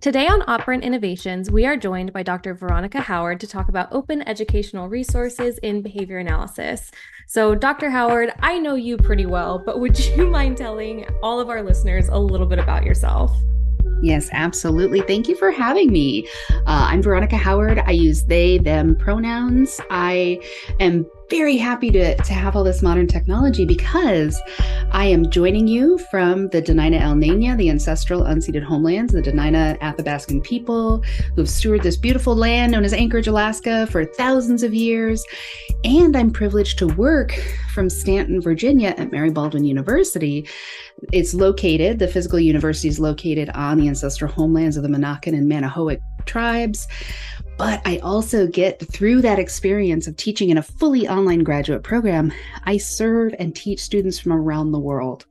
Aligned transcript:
Today 0.00 0.28
on 0.28 0.44
Operant 0.46 0.84
Innovations, 0.84 1.50
we 1.50 1.64
are 1.64 1.76
joined 1.76 2.12
by 2.12 2.22
Dr. 2.22 2.52
Veronica 2.52 3.00
Howard 3.00 3.40
to 3.40 3.46
talk 3.46 3.68
about 3.68 3.88
open 3.92 4.22
educational 4.28 4.88
resources 4.88 5.56
in 5.58 5.80
behavior 5.80 6.18
analysis. 6.18 6.90
So, 7.26 7.54
Dr. 7.54 7.88
Howard, 7.88 8.32
I 8.40 8.58
know 8.58 8.74
you 8.74 8.98
pretty 8.98 9.24
well, 9.24 9.58
but 9.58 9.80
would 9.80 9.98
you 9.98 10.26
mind 10.30 10.58
telling 10.58 11.06
all 11.22 11.40
of 11.40 11.48
our 11.48 11.62
listeners 11.62 12.08
a 12.08 12.18
little 12.18 12.46
bit 12.46 12.58
about 12.58 12.84
yourself? 12.84 13.34
Yes, 14.02 14.28
absolutely. 14.32 15.00
Thank 15.00 15.28
you 15.28 15.34
for 15.34 15.50
having 15.50 15.90
me. 15.90 16.28
Uh, 16.50 16.88
I'm 16.90 17.02
Veronica 17.02 17.38
Howard. 17.38 17.78
I 17.78 17.92
use 17.92 18.24
they, 18.24 18.58
them 18.58 18.96
pronouns. 18.96 19.80
I 19.90 20.40
am 20.78 21.06
very 21.28 21.56
happy 21.56 21.90
to, 21.90 22.16
to 22.16 22.32
have 22.32 22.54
all 22.54 22.64
this 22.64 22.82
modern 22.82 23.06
technology 23.06 23.64
because 23.64 24.40
I 24.92 25.06
am 25.06 25.30
joining 25.30 25.66
you 25.66 25.98
from 26.10 26.48
the 26.48 26.62
Dena'ina 26.62 27.00
El 27.00 27.16
the 27.56 27.70
ancestral 27.70 28.22
unceded 28.22 28.62
homelands, 28.62 29.12
the 29.12 29.22
Dena'ina 29.22 29.78
Athabascan 29.80 30.42
people 30.44 31.02
who've 31.34 31.48
stewarded 31.48 31.82
this 31.82 31.96
beautiful 31.96 32.36
land 32.36 32.72
known 32.72 32.84
as 32.84 32.92
Anchorage, 32.92 33.26
Alaska 33.26 33.86
for 33.88 34.04
thousands 34.04 34.62
of 34.62 34.72
years. 34.72 35.24
And 35.84 36.16
I'm 36.16 36.30
privileged 36.30 36.78
to 36.78 36.86
work 36.86 37.32
from 37.74 37.90
Staunton, 37.90 38.40
Virginia 38.40 38.94
at 38.96 39.10
Mary 39.10 39.30
Baldwin 39.30 39.64
University. 39.64 40.48
It's 41.12 41.34
located, 41.34 41.98
the 41.98 42.08
physical 42.08 42.38
university 42.38 42.88
is 42.88 43.00
located 43.00 43.50
on 43.50 43.78
the 43.78 43.88
ancestral 43.88 44.30
homelands 44.30 44.76
of 44.76 44.82
the 44.82 44.88
Monacan 44.88 45.34
and 45.34 45.50
Manahoac 45.50 46.00
tribes. 46.24 46.86
But 47.58 47.80
I 47.86 47.98
also 47.98 48.46
get 48.46 48.80
through 48.80 49.22
that 49.22 49.38
experience 49.38 50.06
of 50.06 50.16
teaching 50.16 50.50
in 50.50 50.58
a 50.58 50.62
fully 50.62 51.08
online 51.08 51.42
graduate 51.42 51.82
program, 51.82 52.32
I 52.64 52.76
serve 52.76 53.34
and 53.38 53.56
teach 53.56 53.80
students 53.80 54.18
from 54.18 54.32
around 54.32 54.72
the 54.72 54.78
world. 54.78 55.24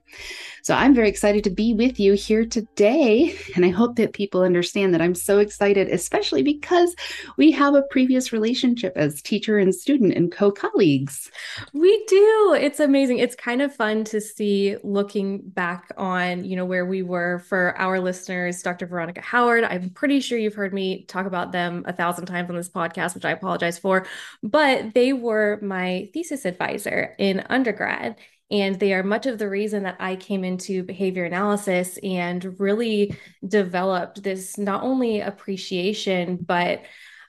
So 0.65 0.73
I'm 0.73 0.95
very 0.95 1.09
excited 1.09 1.43
to 1.43 1.51
be 1.51 1.75
with 1.75 1.99
you 1.99 2.13
here 2.13 2.43
today. 2.43 3.37
And 3.55 3.63
I 3.63 3.69
hope 3.69 3.97
that 3.97 4.13
people 4.13 4.41
understand 4.41 4.95
that 4.95 5.01
I'm 5.01 5.13
so 5.13 5.37
excited, 5.37 5.89
especially 5.89 6.41
because 6.41 6.95
we 7.37 7.51
have 7.51 7.75
a 7.75 7.83
previous 7.83 8.33
relationship 8.33 8.93
as 8.95 9.21
teacher 9.21 9.59
and 9.59 9.75
student 9.75 10.15
and 10.15 10.31
co 10.31 10.51
colleagues. 10.51 11.29
We 11.73 12.03
do. 12.07 12.57
It's 12.59 12.79
amazing. 12.79 13.19
It's 13.19 13.35
kind 13.35 13.61
of 13.61 13.75
fun 13.75 14.05
to 14.05 14.19
see 14.19 14.75
looking 14.81 15.41
back 15.49 15.91
on, 15.97 16.43
you 16.43 16.55
know, 16.55 16.65
where 16.65 16.87
we 16.87 17.03
were 17.03 17.43
for 17.47 17.77
our 17.77 17.99
listeners, 17.99 18.63
Dr. 18.63 18.87
Veronica 18.87 19.21
Howard. 19.21 19.65
I'm 19.65 19.91
pretty 19.91 20.19
sure 20.19 20.39
you've 20.39 20.55
heard 20.55 20.73
me 20.73 21.03
talk 21.03 21.27
about 21.27 21.51
them 21.51 21.83
a 21.85 21.93
thousand 21.93 22.25
times 22.25 22.49
on 22.49 22.55
this 22.55 22.69
podcast, 22.69 23.13
which 23.13 23.25
I 23.25 23.29
apologize 23.29 23.77
for, 23.77 24.07
but 24.41 24.95
they 24.95 25.13
were 25.13 25.59
my 25.61 26.09
thesis 26.11 26.43
advisor 26.43 27.13
in 27.19 27.43
undergrad. 27.51 28.15
And 28.51 28.79
they 28.79 28.93
are 28.93 29.03
much 29.03 29.25
of 29.25 29.39
the 29.39 29.49
reason 29.49 29.83
that 29.83 29.97
I 29.99 30.15
came 30.15 30.43
into 30.43 30.83
behavior 30.83 31.25
analysis 31.25 31.97
and 32.03 32.59
really 32.59 33.15
developed 33.47 34.21
this 34.21 34.57
not 34.57 34.83
only 34.83 35.21
appreciation, 35.21 36.37
but 36.37 36.83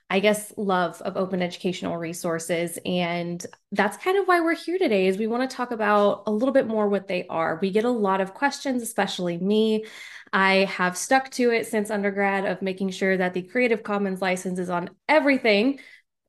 I 0.09 0.19
guess 0.21 0.53
love 0.55 1.01
of 1.01 1.17
open 1.17 1.41
educational 1.41 1.97
resources 1.97 2.79
and 2.85 3.45
that's 3.73 3.97
kind 3.97 4.17
of 4.17 4.25
why 4.25 4.39
we're 4.39 4.55
here 4.55 4.77
today 4.77 5.07
is 5.07 5.17
we 5.17 5.27
want 5.27 5.49
to 5.49 5.53
talk 5.53 5.71
about 5.71 6.23
a 6.27 6.31
little 6.31 6.53
bit 6.53 6.65
more 6.65 6.87
what 6.87 7.09
they 7.09 7.27
are. 7.27 7.59
We 7.61 7.71
get 7.71 7.83
a 7.83 7.89
lot 7.89 8.21
of 8.21 8.33
questions 8.33 8.81
especially 8.81 9.37
me. 9.37 9.83
I 10.31 10.65
have 10.65 10.97
stuck 10.97 11.29
to 11.31 11.51
it 11.51 11.67
since 11.67 11.89
undergrad 11.89 12.45
of 12.45 12.61
making 12.61 12.91
sure 12.91 13.17
that 13.17 13.33
the 13.33 13.41
Creative 13.41 13.83
Commons 13.83 14.21
license 14.21 14.59
is 14.59 14.69
on 14.69 14.91
everything 15.09 15.79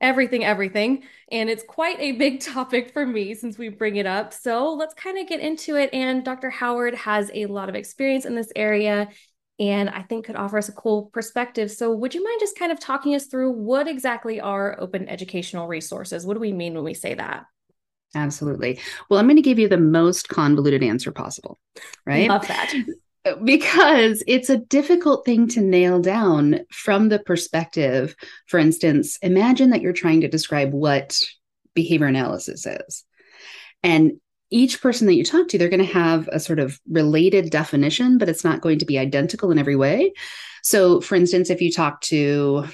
everything, 0.00 0.44
everything. 0.44 1.02
And 1.30 1.50
it's 1.50 1.62
quite 1.62 1.98
a 2.00 2.12
big 2.12 2.40
topic 2.42 2.92
for 2.92 3.06
me 3.06 3.34
since 3.34 3.58
we 3.58 3.68
bring 3.68 3.96
it 3.96 4.06
up. 4.06 4.32
So 4.32 4.72
let's 4.74 4.94
kind 4.94 5.18
of 5.18 5.28
get 5.28 5.40
into 5.40 5.76
it. 5.76 5.90
And 5.92 6.24
Dr. 6.24 6.50
Howard 6.50 6.94
has 6.94 7.30
a 7.34 7.46
lot 7.46 7.68
of 7.68 7.74
experience 7.74 8.24
in 8.24 8.34
this 8.34 8.52
area 8.54 9.08
and 9.60 9.90
I 9.90 10.02
think 10.02 10.26
could 10.26 10.36
offer 10.36 10.56
us 10.56 10.68
a 10.68 10.72
cool 10.72 11.10
perspective. 11.12 11.70
So, 11.72 11.90
would 11.92 12.14
you 12.14 12.22
mind 12.22 12.38
just 12.38 12.56
kind 12.56 12.70
of 12.70 12.78
talking 12.78 13.16
us 13.16 13.26
through 13.26 13.50
what 13.50 13.88
exactly 13.88 14.40
are 14.40 14.80
open 14.80 15.08
educational 15.08 15.66
resources? 15.66 16.24
What 16.24 16.34
do 16.34 16.40
we 16.40 16.52
mean 16.52 16.74
when 16.74 16.84
we 16.84 16.94
say 16.94 17.14
that? 17.14 17.44
Absolutely. 18.14 18.78
Well, 19.10 19.18
I'm 19.18 19.26
going 19.26 19.34
to 19.34 19.42
give 19.42 19.58
you 19.58 19.68
the 19.68 19.76
most 19.76 20.28
convoluted 20.28 20.84
answer 20.84 21.10
possible, 21.10 21.58
right? 22.06 22.28
Love 22.28 22.46
that 22.46 22.72
because 23.44 24.22
it's 24.26 24.50
a 24.50 24.58
difficult 24.58 25.24
thing 25.24 25.48
to 25.48 25.60
nail 25.60 26.00
down 26.00 26.60
from 26.70 27.08
the 27.08 27.18
perspective. 27.18 28.14
For 28.46 28.58
instance, 28.58 29.18
imagine 29.22 29.70
that 29.70 29.80
you're 29.80 29.92
trying 29.92 30.22
to 30.22 30.28
describe 30.28 30.72
what 30.72 31.20
behavior 31.74 32.06
analysis 32.06 32.66
is. 32.66 33.04
And 33.82 34.12
each 34.50 34.80
person 34.80 35.06
that 35.06 35.14
you 35.14 35.24
talk 35.24 35.48
to, 35.48 35.58
they're 35.58 35.68
going 35.68 35.86
to 35.86 35.92
have 35.92 36.28
a 36.28 36.40
sort 36.40 36.58
of 36.58 36.80
related 36.90 37.50
definition, 37.50 38.18
but 38.18 38.28
it's 38.28 38.44
not 38.44 38.60
going 38.60 38.78
to 38.78 38.86
be 38.86 38.98
identical 38.98 39.50
in 39.50 39.58
every 39.58 39.76
way. 39.76 40.12
So, 40.62 41.00
for 41.00 41.14
instance, 41.14 41.50
if 41.50 41.60
you 41.60 41.70
talk 41.70 42.00
to 42.02 42.66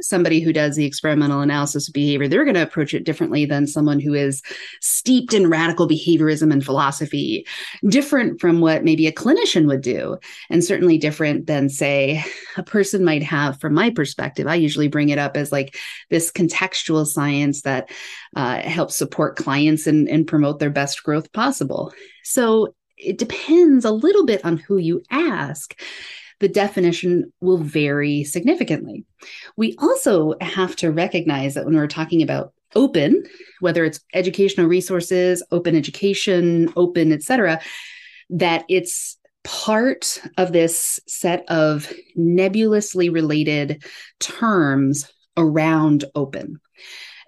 somebody 0.00 0.40
who 0.40 0.52
does 0.52 0.76
the 0.76 0.84
experimental 0.84 1.40
analysis 1.40 1.88
of 1.88 1.94
behavior, 1.94 2.28
they're 2.28 2.44
going 2.44 2.54
to 2.54 2.62
approach 2.62 2.94
it 2.94 3.04
differently 3.04 3.44
than 3.44 3.66
someone 3.66 4.00
who 4.00 4.14
is 4.14 4.42
steeped 4.80 5.32
in 5.32 5.50
radical 5.50 5.88
behaviorism 5.88 6.52
and 6.52 6.64
philosophy, 6.64 7.46
different 7.88 8.40
from 8.40 8.60
what 8.60 8.84
maybe 8.84 9.06
a 9.06 9.12
clinician 9.12 9.66
would 9.66 9.82
do, 9.82 10.16
and 10.50 10.64
certainly 10.64 10.98
different 10.98 11.46
than, 11.46 11.68
say, 11.68 12.24
a 12.56 12.62
person 12.62 13.04
might 13.04 13.22
have 13.22 13.60
from 13.60 13.74
my 13.74 13.90
perspective. 13.90 14.46
I 14.46 14.54
usually 14.54 14.88
bring 14.88 15.10
it 15.10 15.18
up 15.18 15.36
as 15.36 15.52
like 15.52 15.76
this 16.10 16.32
contextual 16.32 17.06
science 17.06 17.62
that 17.62 17.90
uh, 18.34 18.60
helps 18.62 18.96
support 18.96 19.36
clients 19.36 19.86
and, 19.86 20.08
and 20.08 20.26
promote 20.26 20.58
their 20.58 20.70
best 20.70 21.02
growth 21.02 21.32
possible. 21.32 21.92
So 22.24 22.74
it 22.96 23.18
depends 23.18 23.84
a 23.84 23.90
little 23.90 24.24
bit 24.24 24.44
on 24.44 24.56
who 24.56 24.78
you 24.78 25.02
ask 25.10 25.78
the 26.42 26.48
definition 26.48 27.32
will 27.40 27.58
vary 27.58 28.24
significantly. 28.24 29.04
We 29.56 29.76
also 29.78 30.34
have 30.40 30.74
to 30.76 30.90
recognize 30.90 31.54
that 31.54 31.64
when 31.64 31.76
we're 31.76 31.86
talking 31.86 32.20
about 32.20 32.52
open, 32.74 33.22
whether 33.60 33.84
it's 33.84 34.00
educational 34.12 34.66
resources, 34.66 35.40
open 35.52 35.76
education, 35.76 36.72
open, 36.74 37.12
etc., 37.12 37.60
that 38.28 38.64
it's 38.68 39.16
part 39.44 40.20
of 40.36 40.52
this 40.52 40.98
set 41.06 41.44
of 41.48 41.92
nebulously 42.16 43.08
related 43.08 43.84
terms 44.18 45.08
around 45.36 46.04
open. 46.16 46.60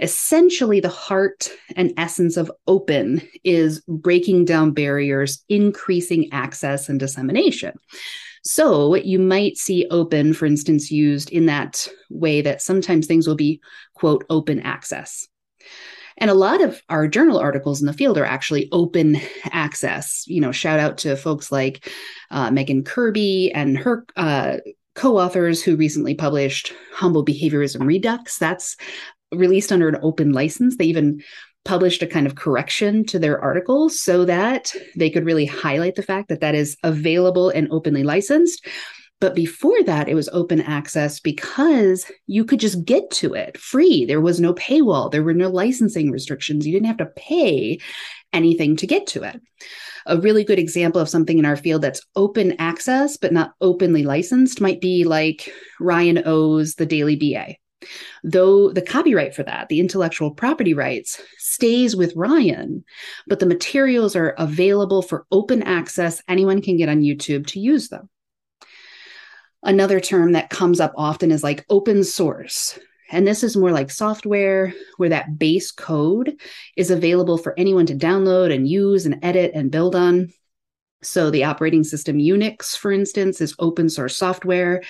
Essentially, 0.01 0.81
the 0.81 0.89
heart 0.89 1.51
and 1.77 1.93
essence 1.97 2.37
of 2.37 2.51
open 2.67 3.23
is 3.45 3.81
breaking 3.87 4.45
down 4.45 4.73
barriers, 4.73 5.45
increasing 5.49 6.33
access 6.33 6.89
and 6.89 6.99
dissemination. 6.99 7.75
So 8.45 8.95
you 8.95 9.19
might 9.19 9.57
see 9.57 9.87
open, 9.91 10.35
for 10.35 10.47
instance, 10.47 10.91
used 10.91 11.31
in 11.31 11.47
that 11.47 11.89
way 12.11 12.43
that 12.43 12.61
sometimes 12.61 13.07
things 13.07 13.27
will 13.27 13.37
be, 13.37 13.61
quote, 13.95 14.25
open 14.29 14.61
access. 14.61 15.27
And 16.19 16.31
a 16.31 16.35
lot 16.35 16.61
of 16.63 16.81
our 16.89 17.09
journal 17.09 17.39
articles 17.39 17.81
in 17.81 17.87
the 17.87 17.93
field 17.93 18.19
are 18.19 18.25
actually 18.25 18.69
open 18.71 19.19
access. 19.51 20.25
You 20.27 20.41
know, 20.41 20.53
shout 20.53 20.79
out 20.79 20.99
to 20.99 21.17
folks 21.17 21.51
like 21.51 21.91
uh, 22.31 22.51
Megan 22.51 22.85
Kirby 22.85 23.51
and 23.53 23.77
her 23.79 24.05
uh, 24.17 24.59
co 24.95 25.19
authors 25.19 25.63
who 25.63 25.77
recently 25.77 26.15
published 26.15 26.73
Humble 26.93 27.25
Behaviorism 27.25 27.85
Redux. 27.87 28.39
That's 28.39 28.77
released 29.33 29.73
under 29.73 29.89
an 29.89 29.99
open 30.03 30.33
license. 30.33 30.77
They 30.77 30.85
even 30.85 31.23
published 31.65 32.03
a 32.03 32.07
kind 32.07 32.27
of 32.27 32.35
correction 32.35 33.05
to 33.07 33.19
their 33.19 33.41
article 33.41 33.89
so 33.89 34.25
that 34.25 34.75
they 34.97 35.11
could 35.11 35.25
really 35.25 35.47
highlight 35.47 35.95
the 35.95 36.03
fact 36.03 36.29
that 36.29 36.41
that 36.41 36.55
is 36.55 36.77
available 36.83 37.49
and 37.51 37.69
openly 37.71 38.03
licensed. 38.03 38.67
But 39.21 39.35
before 39.35 39.83
that, 39.85 40.09
it 40.09 40.15
was 40.15 40.29
open 40.33 40.61
access 40.61 41.19
because 41.21 42.05
you 42.27 42.45
could 42.45 42.61
just 42.61 42.85
get 42.85 43.11
to 43.13 43.33
it 43.33 43.57
free. 43.57 44.05
There 44.05 44.21
was 44.21 44.41
no 44.41 44.53
paywall, 44.55 45.11
there 45.11 45.23
were 45.23 45.33
no 45.33 45.49
licensing 45.49 46.11
restrictions. 46.11 46.67
You 46.67 46.73
didn't 46.73 46.89
have 46.89 46.99
to 46.99 47.07
pay 47.07 47.79
anything 48.33 48.77
to 48.77 48.87
get 48.87 49.07
to 49.09 49.23
it. 49.23 49.41
A 50.07 50.19
really 50.19 50.45
good 50.45 50.59
example 50.59 51.01
of 51.01 51.09
something 51.09 51.39
in 51.39 51.47
our 51.47 51.57
field 51.57 51.81
that's 51.81 52.03
open 52.15 52.55
access 52.59 53.17
but 53.17 53.33
not 53.33 53.55
openly 53.63 54.03
licensed 54.03 54.61
might 54.61 54.81
be 54.81 55.05
like 55.05 55.51
Ryan 55.81 56.23
Oh's 56.27 56.75
The 56.75 56.85
Daily 56.85 57.17
BA. 57.17 57.55
Though 58.23 58.71
the 58.71 58.83
copyright 58.83 59.35
for 59.35 59.43
that, 59.43 59.69
the 59.69 59.81
intellectual 59.81 60.31
property 60.31 60.75
rights, 60.75 61.21
stays 61.39 61.95
with 61.97 62.17
Ryan, 62.17 62.85
but 63.27 63.41
the 63.41 63.47
materials 63.47 64.17
are 64.17 64.31
available 64.31 65.03
for 65.03 65.27
open 65.31 65.63
access. 65.63 66.23
Anyone 66.29 66.63
can 66.63 66.77
get 66.77 66.89
on 66.89 67.03
YouTube 67.03 67.47
to 67.49 67.61
use 67.61 67.89
them. 67.89 68.09
Another 69.63 69.99
term 70.01 70.33
that 70.33 70.51
comes 70.51 70.79
up 70.79 70.93
often 70.97 71.31
is 71.31 71.43
like 71.43 71.65
open 71.71 72.05
source. 72.05 72.79
And 73.11 73.27
this 73.27 73.43
is 73.43 73.57
more 73.57 73.71
like 73.71 73.91
software 73.91 74.75
where 74.97 75.11
that 75.11 75.39
base 75.39 75.71
code 75.71 76.39
is 76.77 76.91
available 76.91 77.39
for 77.39 77.59
anyone 77.59 77.87
to 77.87 77.95
download 77.95 78.53
and 78.53 78.69
use 78.69 79.07
and 79.07 79.19
edit 79.23 79.53
and 79.55 79.71
build 79.71 79.95
on. 79.95 80.33
So, 81.03 81.31
the 81.31 81.45
operating 81.45 81.85
system 81.85 82.17
Unix, 82.17 82.77
for 82.77 82.91
instance, 82.91 83.41
is 83.41 83.55
open 83.59 83.91
source 83.91 84.17
software. 84.17 84.83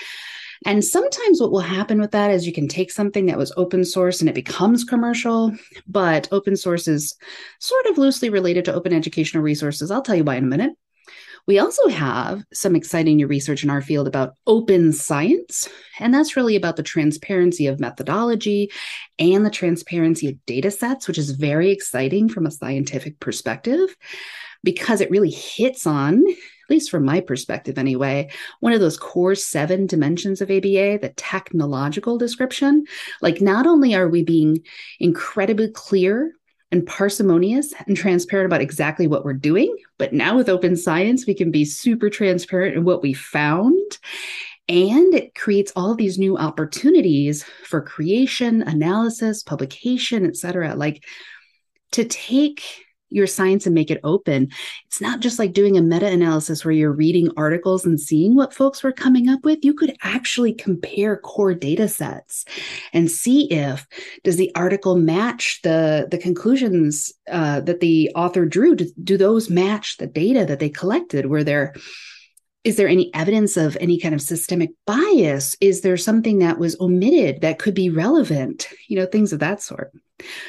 And 0.67 0.85
sometimes 0.85 1.41
what 1.41 1.51
will 1.51 1.61
happen 1.61 2.01
with 2.01 2.12
that 2.12 2.31
is 2.31 2.47
you 2.47 2.53
can 2.53 2.69
take 2.69 2.91
something 2.91 3.27
that 3.27 3.39
was 3.39 3.53
open 3.56 3.85
source 3.85 4.21
and 4.21 4.29
it 4.29 4.35
becomes 4.35 4.85
commercial, 4.85 5.53
but 5.87 6.29
open 6.33 6.56
source 6.56 6.89
is 6.89 7.17
sort 7.61 7.87
of 7.87 7.99
loosely 7.99 8.31
related 8.31 8.65
to 8.67 8.75
open 8.75 8.93
educational 8.93 9.43
resources. 9.43 9.91
I'll 9.91 10.03
tell 10.03 10.17
you 10.17 10.25
why 10.25 10.37
in 10.37 10.45
a 10.45 10.49
minute. 10.49 10.73
We 11.47 11.59
also 11.59 11.89
have 11.89 12.43
some 12.55 12.75
exciting 12.75 13.17
new 13.17 13.27
research 13.27 13.65
in 13.65 13.71
our 13.71 13.83
field 13.83 14.09
about 14.09 14.35
open 14.47 14.95
science, 14.95 15.69
and 16.01 16.15
that's 16.15 16.37
really 16.37 16.56
about 16.56 16.77
the 16.77 16.83
transparency 16.83 17.67
of 17.67 17.79
methodology 17.79 18.71
and 19.19 19.45
the 19.45 19.51
transparency 19.51 20.29
of 20.29 20.47
data 20.47 20.71
sets, 20.71 21.06
which 21.06 21.19
is 21.19 21.33
very 21.33 21.71
exciting 21.71 22.31
from 22.31 22.47
a 22.47 22.51
scientific 22.51 23.21
perspective 23.21 23.95
because 24.62 25.03
it 25.03 25.11
really 25.11 25.31
hits 25.31 25.87
on, 25.87 26.25
at 26.64 26.70
least 26.70 26.90
from 26.90 27.05
my 27.05 27.20
perspective 27.20 27.78
anyway, 27.78 28.31
one 28.61 28.72
of 28.72 28.81
those 28.81 28.96
core 28.96 29.34
seven 29.34 29.87
dimensions 29.87 30.40
of 30.40 30.50
ABA, 30.50 30.99
the 30.99 31.12
technological 31.16 32.19
description. 32.19 32.84
Like, 33.20 33.40
not 33.40 33.66
only 33.66 33.94
are 33.94 34.08
we 34.08 34.25
being 34.25 34.64
incredibly 34.99 35.70
clear 35.70 36.32
and 36.75 36.87
parsimonious 36.87 37.72
and 37.87 37.96
transparent 37.96 38.46
about 38.46 38.61
exactly 38.61 39.06
what 39.06 39.25
we're 39.25 39.32
doing. 39.32 39.76
But 39.96 40.12
now 40.12 40.37
with 40.37 40.49
open 40.49 40.76
science, 40.76 41.25
we 41.25 41.34
can 41.34 41.52
be 41.52 41.64
super 41.64 42.11
transparent 42.11 42.76
in 42.76 42.84
what 42.84 43.00
we 43.00 43.12
found. 43.12 43.99
And 44.69 45.14
it 45.14 45.34
creates 45.37 45.72
all 45.76 45.94
these 45.94 46.19
new 46.19 46.37
opportunities 46.37 47.44
for 47.64 47.81
creation, 47.81 48.62
analysis, 48.62 49.44
publication, 49.44 50.26
et 50.26 50.37
cetera. 50.37 50.75
Like 50.75 51.05
to 51.93 52.05
take 52.06 52.83
your 53.14 53.26
science 53.26 53.66
and 53.66 53.75
make 53.75 53.90
it 53.90 54.00
open. 54.05 54.49
It's 54.87 55.00
not 55.00 55.20
just 55.20 55.38
like 55.38 55.52
doing 55.52 55.76
a 55.76 55.82
meta 55.82 56.06
analysis 56.06 56.64
where 56.64 56.72
you're 56.72 56.93
reading 56.93 57.31
articles 57.37 57.87
and 57.87 58.00
seeing 58.00 58.34
what 58.34 58.55
folks 58.55 58.82
were 58.82 58.93
coming 58.93 59.28
up 59.28 59.44
with. 59.44 59.64
You 59.64 59.75
could 59.75 59.96
actually 60.02 60.52
compare 60.52 61.16
core 61.16 61.55
data 61.55 61.88
sets 61.88 62.44
and 62.93 63.11
see 63.11 63.50
if 63.50 63.87
does 64.25 64.37
the 64.37 64.55
article 64.55 64.96
match 64.96 65.61
the 65.62 66.08
the 66.11 66.19
conclusions 66.19 67.12
uh, 67.31 67.61
that 67.61 67.81
the 67.81 68.11
author 68.14 68.44
drew. 68.44 68.75
Do, 68.75 68.90
do 69.02 69.17
those 69.17 69.50
match 69.50 69.96
the 69.96 70.06
data 70.06 70.44
that 70.44 70.58
they 70.58 70.69
collected? 70.69 71.26
Were 71.26 71.44
there 71.44 71.75
is 72.64 72.76
there 72.76 72.88
any 72.88 73.12
evidence 73.14 73.58
of 73.58 73.76
any 73.78 74.00
kind 74.00 74.14
of 74.14 74.22
systemic 74.22 74.70
bias 74.87 75.55
is 75.60 75.82
there 75.82 75.99
something 75.99 76.38
that 76.38 76.58
was 76.58 76.81
omitted 76.81 77.43
that 77.43 77.58
could 77.58 77.75
be 77.75 77.90
relevant 77.90 78.69
you 78.88 78.96
know 78.96 79.06
things 79.06 79.32
of 79.32 79.38
that 79.38 79.60
sort 79.62 79.93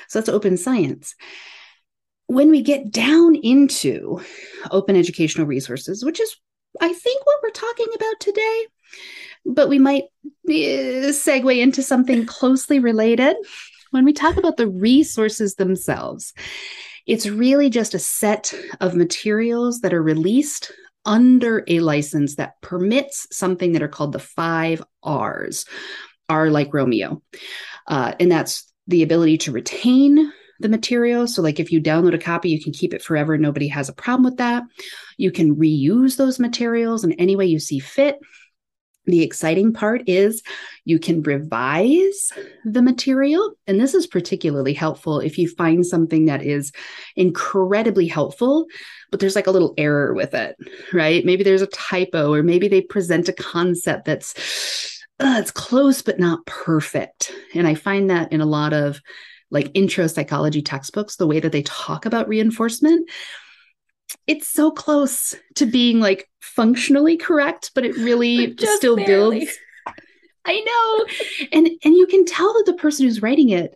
so 0.07 0.19
that's 0.19 0.29
open 0.29 0.57
science 0.57 1.15
when 2.27 2.49
we 2.49 2.61
get 2.61 2.91
down 2.91 3.35
into 3.35 4.21
open 4.71 4.95
educational 4.95 5.47
resources, 5.47 6.03
which 6.03 6.19
is, 6.19 6.35
I 6.81 6.91
think, 6.91 7.25
what 7.25 7.39
we're 7.43 7.49
talking 7.51 7.87
about 7.95 8.19
today, 8.19 8.65
but 9.45 9.69
we 9.69 9.79
might 9.79 10.05
uh, 10.25 11.11
segue 11.13 11.59
into 11.59 11.83
something 11.83 12.25
closely 12.25 12.79
related. 12.79 13.35
When 13.91 14.05
we 14.05 14.13
talk 14.13 14.37
about 14.37 14.57
the 14.57 14.67
resources 14.67 15.55
themselves, 15.55 16.33
it's 17.05 17.27
really 17.27 17.69
just 17.69 17.93
a 17.93 17.99
set 17.99 18.53
of 18.81 18.95
materials 18.95 19.81
that 19.81 19.93
are 19.93 20.01
released 20.01 20.71
under 21.05 21.63
a 21.67 21.79
license 21.79 22.35
that 22.35 22.59
permits 22.61 23.27
something 23.31 23.73
that 23.73 23.83
are 23.83 23.87
called 23.87 24.11
the 24.11 24.19
five 24.19 24.83
R's, 25.03 25.65
R 26.27 26.49
like 26.49 26.73
Romeo. 26.73 27.21
Uh, 27.87 28.13
and 28.19 28.31
that's 28.31 28.73
the 28.87 29.03
ability 29.03 29.37
to 29.37 29.51
retain, 29.51 30.31
the 30.59 30.69
material. 30.69 31.27
So, 31.27 31.41
like 31.41 31.59
if 31.59 31.71
you 31.71 31.81
download 31.81 32.13
a 32.13 32.19
copy, 32.19 32.49
you 32.49 32.61
can 32.61 32.73
keep 32.73 32.93
it 32.93 33.01
forever. 33.01 33.37
Nobody 33.37 33.67
has 33.69 33.89
a 33.89 33.93
problem 33.93 34.23
with 34.23 34.37
that. 34.37 34.63
You 35.17 35.31
can 35.31 35.55
reuse 35.55 36.17
those 36.17 36.39
materials 36.39 37.03
in 37.03 37.13
any 37.13 37.35
way 37.35 37.45
you 37.45 37.59
see 37.59 37.79
fit. 37.79 38.19
The 39.05 39.21
exciting 39.21 39.71
part 39.71 40.01
is 40.07 40.41
you 40.83 40.97
can 40.97 41.21
revise 41.21 42.31
the 42.63 42.81
material. 42.81 43.53
And 43.67 43.79
this 43.79 43.93
is 43.93 44.07
particularly 44.07 44.73
helpful 44.73 45.19
if 45.19 45.37
you 45.37 45.47
find 45.47 45.85
something 45.85 46.25
that 46.25 46.41
is 46.41 46.71
incredibly 47.15 48.07
helpful, 48.07 48.65
but 49.11 49.19
there's 49.19 49.35
like 49.35 49.47
a 49.47 49.51
little 49.51 49.75
error 49.77 50.13
with 50.15 50.33
it, 50.33 50.55
right? 50.91 51.23
Maybe 51.23 51.43
there's 51.43 51.61
a 51.61 51.67
typo, 51.67 52.33
or 52.33 52.41
maybe 52.41 52.67
they 52.67 52.81
present 52.81 53.29
a 53.29 53.33
concept 53.33 54.05
that's 54.05 54.33
uh, 55.19 55.37
it's 55.39 55.51
close 55.51 56.01
but 56.01 56.19
not 56.19 56.45
perfect. 56.45 57.31
And 57.53 57.67
I 57.67 57.75
find 57.75 58.09
that 58.09 58.33
in 58.33 58.41
a 58.41 58.45
lot 58.45 58.73
of 58.73 58.99
like 59.51 59.71
intro 59.73 60.07
psychology 60.07 60.61
textbooks, 60.61 61.15
the 61.15 61.27
way 61.27 61.39
that 61.39 61.51
they 61.51 61.63
talk 61.63 62.05
about 62.05 62.27
reinforcement, 62.27 63.09
it's 64.27 64.47
so 64.47 64.71
close 64.71 65.35
to 65.55 65.65
being 65.65 65.99
like 65.99 66.29
functionally 66.41 67.17
correct, 67.17 67.71
but 67.75 67.85
it 67.85 67.95
really 67.97 68.55
still 68.57 68.95
barely. 68.95 69.39
builds. 69.39 69.57
I 70.45 70.61
know. 70.61 71.47
and 71.51 71.67
and 71.83 71.95
you 71.95 72.07
can 72.07 72.25
tell 72.25 72.53
that 72.53 72.65
the 72.65 72.75
person 72.75 73.05
who's 73.05 73.21
writing 73.21 73.49
it 73.49 73.75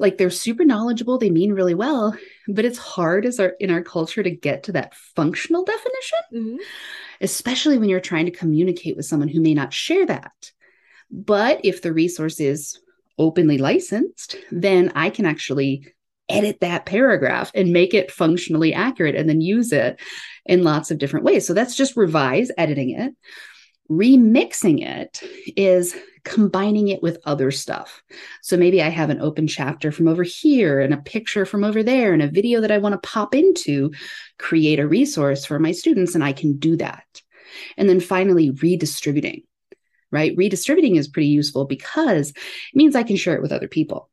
like 0.00 0.16
they're 0.16 0.30
super 0.30 0.64
knowledgeable, 0.64 1.18
they 1.18 1.30
mean 1.30 1.52
really 1.52 1.74
well, 1.74 2.16
but 2.48 2.64
it's 2.64 2.78
hard 2.78 3.26
as 3.26 3.38
our 3.38 3.50
in 3.60 3.70
our 3.70 3.82
culture 3.82 4.22
to 4.22 4.30
get 4.30 4.64
to 4.64 4.72
that 4.72 4.94
functional 4.94 5.64
definition, 5.64 6.18
mm-hmm. 6.32 6.56
especially 7.20 7.78
when 7.78 7.90
you're 7.90 8.00
trying 8.00 8.24
to 8.24 8.32
communicate 8.32 8.96
with 8.96 9.04
someone 9.04 9.28
who 9.28 9.40
may 9.40 9.54
not 9.54 9.74
share 9.74 10.06
that. 10.06 10.52
But 11.10 11.60
if 11.64 11.82
the 11.82 11.92
resource 11.92 12.40
is 12.40 12.80
openly 13.20 13.58
licensed, 13.58 14.36
then 14.50 14.90
I 14.96 15.10
can 15.10 15.26
actually 15.26 15.92
edit 16.28 16.60
that 16.60 16.86
paragraph 16.86 17.50
and 17.54 17.72
make 17.72 17.92
it 17.92 18.10
functionally 18.10 18.72
accurate 18.72 19.14
and 19.14 19.28
then 19.28 19.40
use 19.40 19.72
it 19.72 20.00
in 20.46 20.64
lots 20.64 20.90
of 20.90 20.98
different 20.98 21.24
ways. 21.24 21.46
So 21.46 21.54
that's 21.54 21.76
just 21.76 21.96
revise, 21.96 22.50
editing 22.56 22.90
it. 22.90 23.14
Remixing 23.90 24.86
it 24.86 25.20
is 25.56 25.96
combining 26.24 26.88
it 26.88 27.02
with 27.02 27.18
other 27.24 27.50
stuff. 27.50 28.02
So 28.40 28.56
maybe 28.56 28.80
I 28.80 28.88
have 28.88 29.10
an 29.10 29.20
open 29.20 29.48
chapter 29.48 29.90
from 29.90 30.06
over 30.06 30.22
here 30.22 30.80
and 30.80 30.94
a 30.94 30.98
picture 30.98 31.44
from 31.44 31.64
over 31.64 31.82
there 31.82 32.12
and 32.12 32.22
a 32.22 32.28
video 32.28 32.60
that 32.60 32.70
I 32.70 32.78
want 32.78 32.92
to 32.92 33.08
pop 33.08 33.34
into, 33.34 33.90
create 34.38 34.78
a 34.78 34.86
resource 34.86 35.44
for 35.44 35.58
my 35.58 35.72
students, 35.72 36.14
and 36.14 36.22
I 36.22 36.32
can 36.32 36.58
do 36.58 36.76
that. 36.76 37.04
And 37.76 37.88
then 37.88 37.98
finally, 37.98 38.50
redistributing 38.50 39.42
right? 40.10 40.36
Redistributing 40.36 40.96
is 40.96 41.08
pretty 41.08 41.28
useful 41.28 41.64
because 41.64 42.30
it 42.30 42.36
means 42.74 42.96
I 42.96 43.02
can 43.02 43.16
share 43.16 43.34
it 43.34 43.42
with 43.42 43.52
other 43.52 43.68
people. 43.68 44.10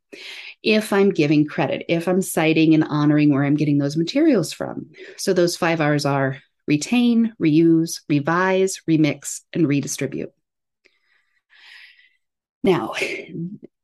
If 0.63 0.91
I'm 0.91 1.09
giving 1.11 1.45
credit, 1.45 1.85
if 1.88 2.07
I'm 2.07 2.21
citing 2.21 2.73
and 2.73 2.83
honoring 2.83 3.33
where 3.33 3.44
I'm 3.44 3.55
getting 3.55 3.77
those 3.77 3.97
materials 3.97 4.51
from. 4.53 4.88
So 5.17 5.33
those 5.33 5.55
five 5.55 5.81
R's 5.81 6.05
are 6.05 6.38
retain, 6.67 7.33
reuse, 7.41 8.01
revise, 8.09 8.81
remix, 8.89 9.41
and 9.53 9.67
redistribute. 9.67 10.31
Now, 12.63 12.94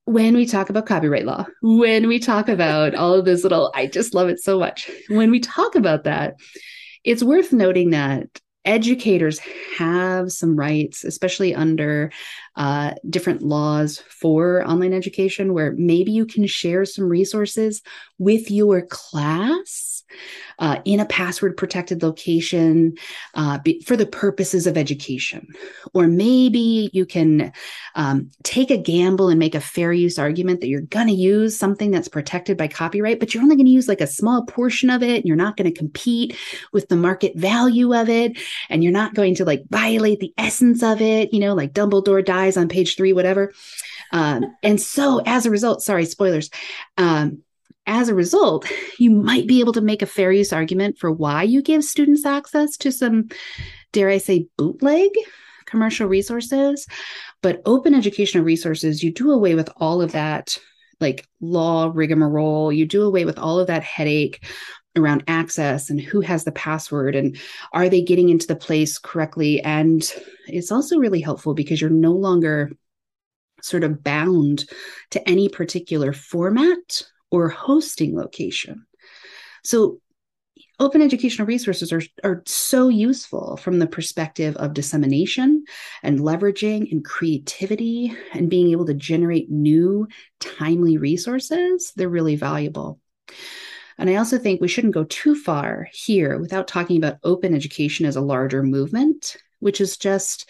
when 0.06 0.36
we 0.36 0.46
talk 0.46 0.70
about 0.70 0.86
copyright 0.86 1.26
law, 1.26 1.46
when 1.62 2.08
we 2.08 2.20
talk 2.20 2.50
about 2.50 2.96
all 2.96 3.14
of 3.14 3.26
those 3.26 3.44
little, 3.44 3.72
I 3.74 3.88
just 3.88 4.14
love 4.14 4.28
it 4.28 4.40
so 4.42 4.60
much. 4.60 4.90
When 5.08 5.32
we 5.32 5.40
talk 5.40 5.76
about 5.76 6.04
that, 6.04 6.36
it's 7.04 7.24
worth 7.24 7.54
noting 7.54 7.92
that 7.92 8.28
educators 8.66 9.40
have 9.78 10.32
some 10.32 10.56
rights, 10.56 11.04
especially 11.04 11.54
under 11.54 12.12
uh, 12.56 12.94
different 13.10 13.42
laws 13.42 14.00
for 14.10 14.66
online 14.68 14.94
education, 14.94 15.54
where 15.54 15.74
maybe 15.78 16.12
you 16.12 16.26
can 16.26 16.46
share 16.48 16.86
some 16.86 17.06
resources 17.06 17.82
with 18.18 18.52
your 18.52 18.82
class 18.82 20.04
uh, 20.60 20.80
in 20.86 21.00
a 21.00 21.06
password 21.06 21.58
protected 21.58 22.04
location 22.04 22.94
uh, 23.34 23.58
be, 23.60 23.82
for 23.82 23.98
the 23.98 24.06
purposes 24.06 24.68
of 24.68 24.78
education. 24.78 25.48
Or 25.94 26.08
maybe 26.08 26.90
you 26.94 27.06
can 27.06 27.52
um, 27.96 28.30
take 28.44 28.70
a 28.70 28.78
gamble 28.78 29.30
and 29.30 29.40
make 29.40 29.56
a 29.56 29.62
fair 29.62 29.92
use 29.92 30.20
argument 30.20 30.62
that 30.62 30.68
you're 30.68 30.82
going 30.82 31.08
to 31.08 31.14
use 31.14 31.58
something 31.58 31.92
that's 31.92 32.08
protected 32.08 32.58
by 32.58 32.68
copyright, 32.68 33.20
but 33.20 33.34
you're 33.34 33.44
only 33.44 33.56
going 33.56 33.66
to 33.66 33.72
use 33.72 33.88
like 33.88 34.02
a 34.02 34.08
small 34.08 34.46
portion 34.46 34.90
of 34.90 35.02
it. 35.02 35.18
And 35.18 35.26
you're 35.26 35.36
not 35.36 35.58
going 35.58 35.72
to 35.72 35.78
compete 35.78 36.38
with 36.72 36.88
the 36.90 36.96
market 36.96 37.36
value 37.36 37.96
of 37.96 38.10
it. 38.10 38.38
And 38.70 38.84
you're 38.84 38.94
not 38.94 39.16
going 39.16 39.36
to 39.36 39.46
like 39.46 39.64
violate 39.70 40.20
the 40.20 40.34
essence 40.38 40.84
of 40.84 41.02
it, 41.02 41.34
you 41.34 41.40
know, 41.40 41.54
like 41.54 41.74
Dumbledore 41.74 42.24
dies 42.44 42.58
on 42.58 42.68
page 42.68 42.96
three, 42.96 43.14
whatever. 43.14 43.54
Um, 44.12 44.56
and 44.62 44.80
so 44.80 45.22
as 45.26 45.46
a 45.46 45.52
result, 45.52 45.82
sorry, 45.82 46.06
spoilers. 46.06 46.50
Um, 46.98 47.44
as 47.86 48.08
a 48.08 48.16
result, 48.16 48.66
you 48.98 49.12
might 49.12 49.48
be 49.48 49.60
able 49.60 49.74
to 49.74 49.82
make 49.82 50.02
a 50.02 50.06
fair 50.06 50.32
use 50.32 50.54
argument 50.54 50.98
for 50.98 51.12
why 51.12 51.44
you 51.44 51.62
give 51.62 51.84
students 51.84 52.26
access 52.26 52.78
to 52.78 52.92
some, 52.92 53.28
dare 53.92 54.10
I 54.10 54.20
say, 54.20 54.48
bootleg 54.58 55.10
commercial 55.66 56.08
resources. 56.08 56.86
But 57.42 57.62
open 57.66 57.94
educational 57.94 58.44
resources, 58.44 59.04
you 59.04 59.12
do 59.12 59.32
away 59.32 59.56
with 59.56 59.70
all 59.78 60.02
of 60.02 60.14
that 60.14 60.58
like 61.02 61.28
law 61.42 61.92
rigmarole. 61.94 62.72
You 62.72 62.86
do 62.86 63.04
away 63.04 63.26
with 63.26 63.38
all 63.38 63.60
of 63.60 63.68
that 63.68 63.84
headache 63.84 64.46
around 64.96 65.24
access 65.28 65.90
and 65.90 66.00
who 66.00 66.22
has 66.22 66.44
the 66.44 66.52
password 66.52 67.16
and 67.16 67.38
are 67.72 67.90
they 67.90 68.02
getting 68.02 68.30
into 68.30 68.48
the 68.48 68.56
place 68.56 68.98
correctly. 68.98 69.62
And 69.62 70.08
it's 70.48 70.72
also 70.72 70.98
really 70.98 71.22
helpful 71.22 71.54
because 71.54 71.82
you're 71.82 71.90
no 71.90 72.12
longer 72.12 72.72
sort 73.62 73.84
of 73.84 74.04
bound 74.04 74.66
to 75.12 75.30
any 75.30 75.50
particular 75.50 76.14
format 76.14 77.02
or 77.32 77.50
hosting 77.50 78.16
location. 78.16 78.86
So 79.64 80.00
open 80.80 81.02
educational 81.02 81.48
resources 81.48 81.94
are, 81.94 82.02
are 82.24 82.44
so 82.46 82.90
useful 82.90 83.58
from 83.58 83.80
the 83.80 83.88
perspective 83.88 84.56
of 84.58 84.74
dissemination 84.74 85.64
and 86.02 86.20
leveraging 86.20 86.92
and 86.92 87.06
creativity 87.06 88.16
and 88.34 88.50
being 88.50 88.72
able 88.72 88.86
to 88.86 88.94
generate 88.94 89.50
new 89.50 90.08
timely 90.40 90.98
resources 90.98 91.94
they're 91.96 92.10
really 92.10 92.36
valuable 92.36 93.00
And 93.98 94.10
I 94.10 94.16
also 94.16 94.38
think 94.38 94.62
we 94.62 94.68
shouldn't 94.68 94.94
go 94.94 95.04
too 95.06 95.36
far 95.36 95.88
here 95.94 96.40
without 96.40 96.68
talking 96.68 96.98
about 96.98 97.20
open 97.24 97.54
education 97.54 98.06
as 98.06 98.16
a 98.16 98.22
larger 98.22 98.64
movement, 98.64 99.38
which 99.60 99.80
is 99.80 99.98
just 99.98 100.50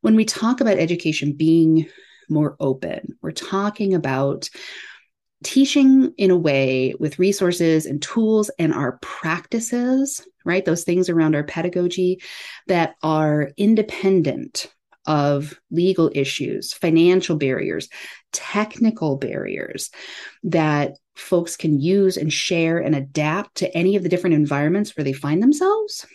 when 0.00 0.16
we 0.16 0.24
talk 0.24 0.60
about 0.60 0.78
education 0.78 1.32
being 1.32 1.88
more 2.28 2.56
open, 2.60 3.16
we're 3.22 3.32
talking 3.32 3.94
about 3.94 4.48
teaching 5.42 6.12
in 6.18 6.30
a 6.30 6.36
way 6.36 6.94
with 7.00 7.18
resources 7.18 7.86
and 7.86 8.02
tools 8.02 8.50
and 8.58 8.74
our 8.74 8.98
practices, 9.00 10.26
right? 10.44 10.64
Those 10.64 10.84
things 10.84 11.08
around 11.08 11.34
our 11.34 11.44
pedagogy 11.44 12.20
that 12.66 12.94
are 13.02 13.50
independent 13.56 14.72
of 15.06 15.58
legal 15.70 16.10
issues, 16.14 16.72
financial 16.72 17.36
barriers, 17.36 17.88
technical 18.32 19.16
barriers 19.16 19.90
that 20.44 20.98
folks 21.14 21.56
can 21.56 21.80
use 21.80 22.16
and 22.16 22.32
share 22.32 22.78
and 22.78 22.94
adapt 22.94 23.56
to 23.56 23.76
any 23.76 23.96
of 23.96 24.02
the 24.02 24.08
different 24.08 24.34
environments 24.34 24.96
where 24.96 25.04
they 25.04 25.12
find 25.12 25.42
themselves. 25.42 26.06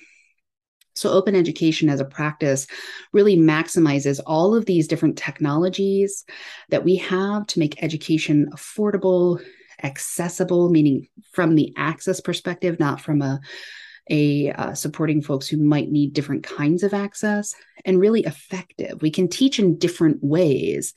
So, 0.96 1.12
open 1.12 1.36
education 1.36 1.90
as 1.90 2.00
a 2.00 2.06
practice 2.06 2.68
really 3.12 3.36
maximizes 3.36 4.22
all 4.26 4.56
of 4.56 4.66
these 4.66 4.88
different 4.88 5.18
technologies 5.18 6.24
that 6.70 6.86
we 6.86 6.96
have 6.98 7.48
to 7.48 7.60
make 7.60 7.84
education 7.84 8.50
affordable, 8.54 9.44
accessible, 9.84 10.70
meaning 10.70 11.08
from 11.34 11.56
the 11.56 11.74
access 11.76 12.22
perspective, 12.22 12.80
not 12.80 13.02
from 13.02 13.22
a 13.22 13.42
a 14.10 14.52
uh, 14.52 14.74
supporting 14.74 15.22
folks 15.22 15.48
who 15.48 15.58
might 15.58 15.90
need 15.90 16.14
different 16.14 16.44
kinds 16.44 16.84
of 16.84 16.94
access 16.94 17.56
and 17.86 18.00
really 18.00 18.24
effective. 18.24 19.02
We 19.02 19.10
can 19.10 19.28
teach 19.28 19.58
in 19.60 19.80
different 19.80 20.24
ways 20.24 20.94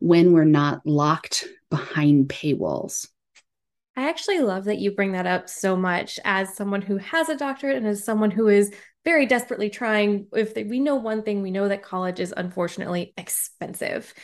when 0.00 0.32
we're 0.32 0.44
not 0.44 0.84
locked 0.84 1.46
behind 1.70 2.28
paywalls. 2.28 3.06
I 3.98 4.08
actually 4.08 4.38
love 4.38 4.66
that 4.66 4.78
you 4.78 4.92
bring 4.92 5.10
that 5.12 5.26
up 5.26 5.48
so 5.48 5.74
much 5.74 6.20
as 6.24 6.54
someone 6.54 6.82
who 6.82 6.98
has 6.98 7.28
a 7.28 7.36
doctorate 7.36 7.78
and 7.78 7.86
as 7.86 8.04
someone 8.04 8.30
who 8.30 8.46
is 8.46 8.72
very 9.04 9.26
desperately 9.26 9.70
trying. 9.70 10.28
If 10.32 10.54
they, 10.54 10.62
we 10.62 10.78
know 10.78 10.94
one 10.94 11.24
thing, 11.24 11.42
we 11.42 11.50
know 11.50 11.66
that 11.66 11.82
college 11.82 12.20
is 12.20 12.32
unfortunately 12.36 13.12
expensive. 13.16 14.14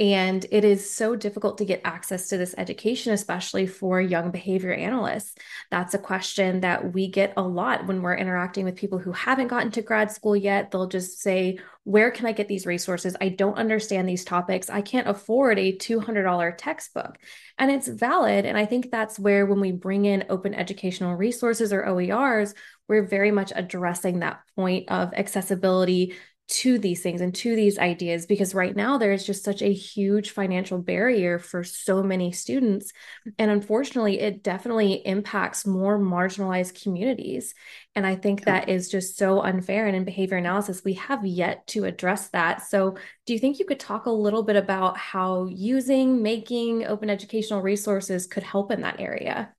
And 0.00 0.46
it 0.50 0.64
is 0.64 0.90
so 0.90 1.14
difficult 1.14 1.58
to 1.58 1.66
get 1.66 1.82
access 1.84 2.28
to 2.28 2.38
this 2.38 2.54
education, 2.56 3.12
especially 3.12 3.66
for 3.66 4.00
young 4.00 4.30
behavior 4.30 4.72
analysts. 4.72 5.34
That's 5.70 5.92
a 5.92 5.98
question 5.98 6.60
that 6.60 6.94
we 6.94 7.08
get 7.08 7.34
a 7.36 7.42
lot 7.42 7.86
when 7.86 8.00
we're 8.00 8.16
interacting 8.16 8.64
with 8.64 8.76
people 8.76 8.98
who 8.98 9.12
haven't 9.12 9.48
gotten 9.48 9.70
to 9.72 9.82
grad 9.82 10.10
school 10.10 10.34
yet. 10.34 10.70
They'll 10.70 10.88
just 10.88 11.20
say, 11.20 11.58
Where 11.84 12.10
can 12.10 12.24
I 12.24 12.32
get 12.32 12.48
these 12.48 12.64
resources? 12.64 13.14
I 13.20 13.28
don't 13.28 13.58
understand 13.58 14.08
these 14.08 14.24
topics. 14.24 14.70
I 14.70 14.80
can't 14.80 15.06
afford 15.06 15.58
a 15.58 15.76
$200 15.76 16.54
textbook. 16.56 17.18
And 17.58 17.70
it's 17.70 17.86
valid. 17.86 18.46
And 18.46 18.56
I 18.56 18.64
think 18.64 18.90
that's 18.90 19.18
where, 19.18 19.44
when 19.44 19.60
we 19.60 19.72
bring 19.72 20.06
in 20.06 20.24
open 20.30 20.54
educational 20.54 21.14
resources 21.14 21.74
or 21.74 21.84
OERs, 21.84 22.54
we're 22.88 23.06
very 23.06 23.30
much 23.30 23.52
addressing 23.54 24.20
that 24.20 24.40
point 24.56 24.90
of 24.90 25.12
accessibility 25.12 26.14
to 26.50 26.78
these 26.78 27.00
things 27.00 27.20
and 27.20 27.32
to 27.32 27.54
these 27.54 27.78
ideas 27.78 28.26
because 28.26 28.54
right 28.54 28.74
now 28.74 28.98
there's 28.98 29.24
just 29.24 29.44
such 29.44 29.62
a 29.62 29.72
huge 29.72 30.30
financial 30.30 30.78
barrier 30.78 31.38
for 31.38 31.62
so 31.62 32.02
many 32.02 32.32
students. 32.32 32.92
And 33.38 33.52
unfortunately 33.52 34.18
it 34.18 34.42
definitely 34.42 34.94
impacts 35.06 35.64
more 35.64 35.98
marginalized 35.98 36.82
communities. 36.82 37.54
And 37.94 38.04
i 38.06 38.16
think 38.16 38.44
that 38.44 38.68
is 38.68 38.88
just 38.88 39.16
so 39.16 39.40
unfair 39.40 39.86
and 39.86 39.96
in 39.96 40.04
behavior 40.04 40.36
analysis. 40.36 40.82
We 40.84 40.94
have 40.94 41.24
yet 41.24 41.66
to 41.68 41.84
address 41.84 42.28
that. 42.30 42.66
So 42.66 42.96
do 43.26 43.32
you 43.32 43.38
think 43.38 43.60
you 43.60 43.64
could 43.64 43.80
talk 43.80 44.06
a 44.06 44.10
little 44.10 44.42
bit 44.42 44.56
about 44.56 44.96
how 44.96 45.46
using 45.46 46.20
making 46.20 46.84
open 46.84 47.10
educational 47.10 47.62
resources 47.62 48.26
could 48.26 48.42
help 48.42 48.72
in 48.72 48.80
that 48.80 49.00
area 49.00 49.54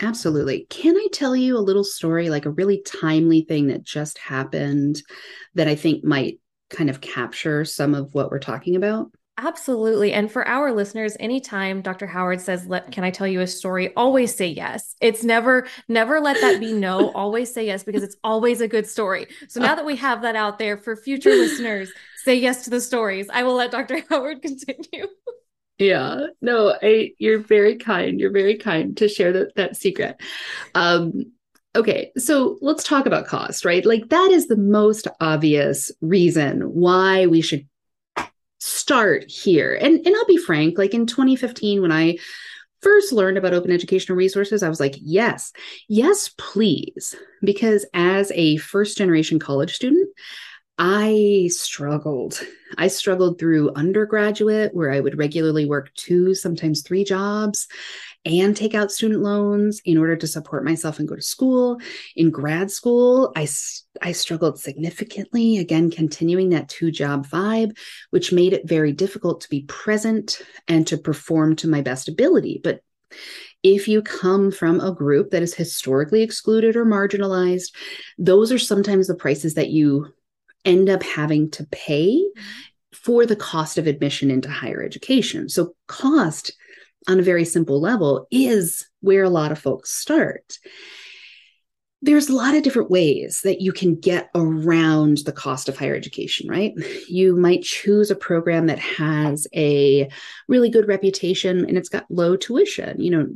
Absolutely. 0.00 0.66
Can 0.70 0.96
I 0.96 1.08
tell 1.12 1.34
you 1.34 1.56
a 1.56 1.60
little 1.60 1.84
story, 1.84 2.30
like 2.30 2.46
a 2.46 2.50
really 2.50 2.82
timely 2.82 3.42
thing 3.42 3.66
that 3.66 3.82
just 3.82 4.18
happened 4.18 5.02
that 5.54 5.66
I 5.66 5.74
think 5.74 6.04
might 6.04 6.38
kind 6.70 6.88
of 6.88 7.00
capture 7.00 7.64
some 7.64 7.94
of 7.94 8.14
what 8.14 8.30
we're 8.30 8.38
talking 8.38 8.76
about? 8.76 9.10
Absolutely. 9.40 10.12
And 10.12 10.30
for 10.30 10.46
our 10.48 10.72
listeners, 10.72 11.16
anytime 11.20 11.80
Dr. 11.80 12.08
Howard 12.08 12.40
says, 12.40 12.66
let, 12.66 12.90
can 12.90 13.04
I 13.04 13.10
tell 13.10 13.26
you 13.26 13.40
a 13.40 13.46
story? 13.46 13.94
Always 13.94 14.34
say 14.34 14.48
yes. 14.48 14.96
It's 15.00 15.22
never, 15.22 15.68
never 15.86 16.18
let 16.18 16.40
that 16.40 16.58
be 16.58 16.72
no. 16.72 17.10
always 17.14 17.54
say 17.54 17.64
yes 17.64 17.84
because 17.84 18.02
it's 18.02 18.16
always 18.24 18.60
a 18.60 18.66
good 18.66 18.86
story. 18.88 19.28
So 19.48 19.60
now 19.60 19.74
oh. 19.74 19.76
that 19.76 19.86
we 19.86 19.94
have 19.94 20.22
that 20.22 20.34
out 20.34 20.58
there 20.58 20.76
for 20.76 20.96
future 20.96 21.30
listeners, 21.30 21.88
say 22.24 22.34
yes 22.34 22.64
to 22.64 22.70
the 22.70 22.80
stories. 22.80 23.28
I 23.32 23.44
will 23.44 23.54
let 23.54 23.70
Dr. 23.70 24.02
Howard 24.10 24.42
continue. 24.42 25.06
Yeah, 25.78 26.26
no, 26.42 26.76
I 26.82 27.12
you're 27.18 27.38
very 27.38 27.76
kind. 27.76 28.18
You're 28.18 28.32
very 28.32 28.56
kind 28.56 28.96
to 28.96 29.08
share 29.08 29.32
that 29.32 29.54
that 29.54 29.76
secret. 29.76 30.20
Um 30.74 31.32
okay, 31.76 32.10
so 32.16 32.58
let's 32.60 32.82
talk 32.82 33.06
about 33.06 33.26
cost, 33.26 33.64
right? 33.64 33.84
Like 33.86 34.08
that 34.08 34.30
is 34.30 34.48
the 34.48 34.56
most 34.56 35.06
obvious 35.20 35.92
reason 36.00 36.62
why 36.62 37.26
we 37.26 37.40
should 37.40 37.66
start 38.58 39.30
here. 39.30 39.78
And 39.80 40.04
and 40.04 40.16
I'll 40.16 40.26
be 40.26 40.36
frank, 40.36 40.78
like 40.78 40.94
in 40.94 41.06
2015 41.06 41.80
when 41.80 41.92
I 41.92 42.18
first 42.82 43.12
learned 43.12 43.38
about 43.38 43.54
open 43.54 43.70
educational 43.70 44.16
resources, 44.16 44.62
I 44.62 44.68
was 44.68 44.80
like, 44.80 44.96
yes, 45.00 45.52
yes, 45.88 46.30
please. 46.38 47.14
Because 47.42 47.86
as 47.94 48.32
a 48.34 48.56
first 48.58 48.98
generation 48.98 49.38
college 49.38 49.74
student, 49.74 50.08
I 50.80 51.50
struggled. 51.52 52.40
I 52.76 52.86
struggled 52.86 53.40
through 53.40 53.72
undergraduate, 53.74 54.72
where 54.74 54.92
I 54.92 55.00
would 55.00 55.18
regularly 55.18 55.66
work 55.66 55.92
two, 55.94 56.34
sometimes 56.34 56.82
three 56.82 57.02
jobs, 57.02 57.66
and 58.24 58.56
take 58.56 58.74
out 58.74 58.92
student 58.92 59.20
loans 59.20 59.80
in 59.84 59.98
order 59.98 60.14
to 60.14 60.26
support 60.28 60.64
myself 60.64 61.00
and 61.00 61.08
go 61.08 61.16
to 61.16 61.22
school. 61.22 61.80
In 62.14 62.30
grad 62.30 62.70
school, 62.70 63.32
I, 63.34 63.48
I 64.00 64.12
struggled 64.12 64.60
significantly, 64.60 65.58
again, 65.58 65.90
continuing 65.90 66.50
that 66.50 66.68
two 66.68 66.92
job 66.92 67.26
vibe, 67.26 67.76
which 68.10 68.32
made 68.32 68.52
it 68.52 68.68
very 68.68 68.92
difficult 68.92 69.40
to 69.40 69.48
be 69.48 69.64
present 69.64 70.40
and 70.68 70.86
to 70.86 70.96
perform 70.96 71.56
to 71.56 71.68
my 71.68 71.80
best 71.80 72.08
ability. 72.08 72.60
But 72.62 72.82
if 73.64 73.88
you 73.88 74.02
come 74.02 74.52
from 74.52 74.78
a 74.78 74.94
group 74.94 75.30
that 75.30 75.42
is 75.42 75.54
historically 75.54 76.22
excluded 76.22 76.76
or 76.76 76.86
marginalized, 76.86 77.74
those 78.16 78.52
are 78.52 78.58
sometimes 78.58 79.08
the 79.08 79.16
prices 79.16 79.54
that 79.54 79.70
you 79.70 80.12
end 80.64 80.88
up 80.88 81.02
having 81.02 81.50
to 81.52 81.66
pay 81.70 82.24
for 82.92 83.26
the 83.26 83.36
cost 83.36 83.78
of 83.78 83.86
admission 83.86 84.30
into 84.30 84.50
higher 84.50 84.82
education. 84.82 85.48
So, 85.48 85.74
cost 85.86 86.52
on 87.06 87.18
a 87.18 87.22
very 87.22 87.44
simple 87.44 87.80
level 87.80 88.26
is 88.30 88.88
where 89.00 89.24
a 89.24 89.30
lot 89.30 89.52
of 89.52 89.58
folks 89.58 89.92
start. 89.92 90.58
There's 92.00 92.28
a 92.28 92.36
lot 92.36 92.54
of 92.54 92.62
different 92.62 92.90
ways 92.90 93.40
that 93.42 93.60
you 93.60 93.72
can 93.72 93.98
get 93.98 94.30
around 94.34 95.18
the 95.18 95.32
cost 95.32 95.68
of 95.68 95.76
higher 95.76 95.96
education, 95.96 96.48
right? 96.48 96.72
You 97.08 97.34
might 97.34 97.62
choose 97.62 98.10
a 98.10 98.16
program 98.16 98.66
that 98.66 98.78
has 98.78 99.48
a 99.54 100.08
really 100.46 100.70
good 100.70 100.86
reputation 100.86 101.64
and 101.66 101.76
it's 101.76 101.88
got 101.88 102.08
low 102.08 102.36
tuition. 102.36 103.00
You 103.00 103.10
know, 103.10 103.26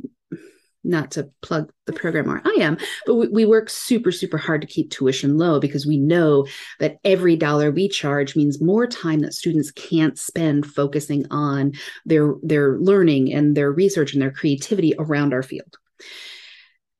not 0.83 1.11
to 1.11 1.29
plug 1.41 1.71
the 1.85 1.93
program 1.93 2.27
where 2.27 2.41
I 2.43 2.57
am, 2.61 2.77
but 3.05 3.15
we, 3.15 3.27
we, 3.27 3.45
work 3.45 3.69
super, 3.69 4.11
super 4.11 4.37
hard 4.37 4.61
to 4.61 4.67
keep 4.67 4.89
tuition 4.89 5.37
low 5.37 5.59
because 5.59 5.85
we 5.85 5.97
know 5.97 6.45
that 6.79 6.97
every 7.03 7.35
dollar 7.35 7.71
we 7.71 7.87
charge 7.87 8.35
means 8.35 8.61
more 8.61 8.87
time 8.87 9.19
that 9.19 9.33
students 9.33 9.71
can't 9.71 10.17
spend 10.17 10.65
focusing 10.65 11.25
on 11.31 11.73
their 12.05 12.35
their 12.41 12.79
learning 12.79 13.33
and 13.33 13.55
their 13.55 13.71
research 13.71 14.13
and 14.13 14.21
their 14.21 14.31
creativity 14.31 14.93
around 14.97 15.33
our 15.33 15.43
field 15.43 15.77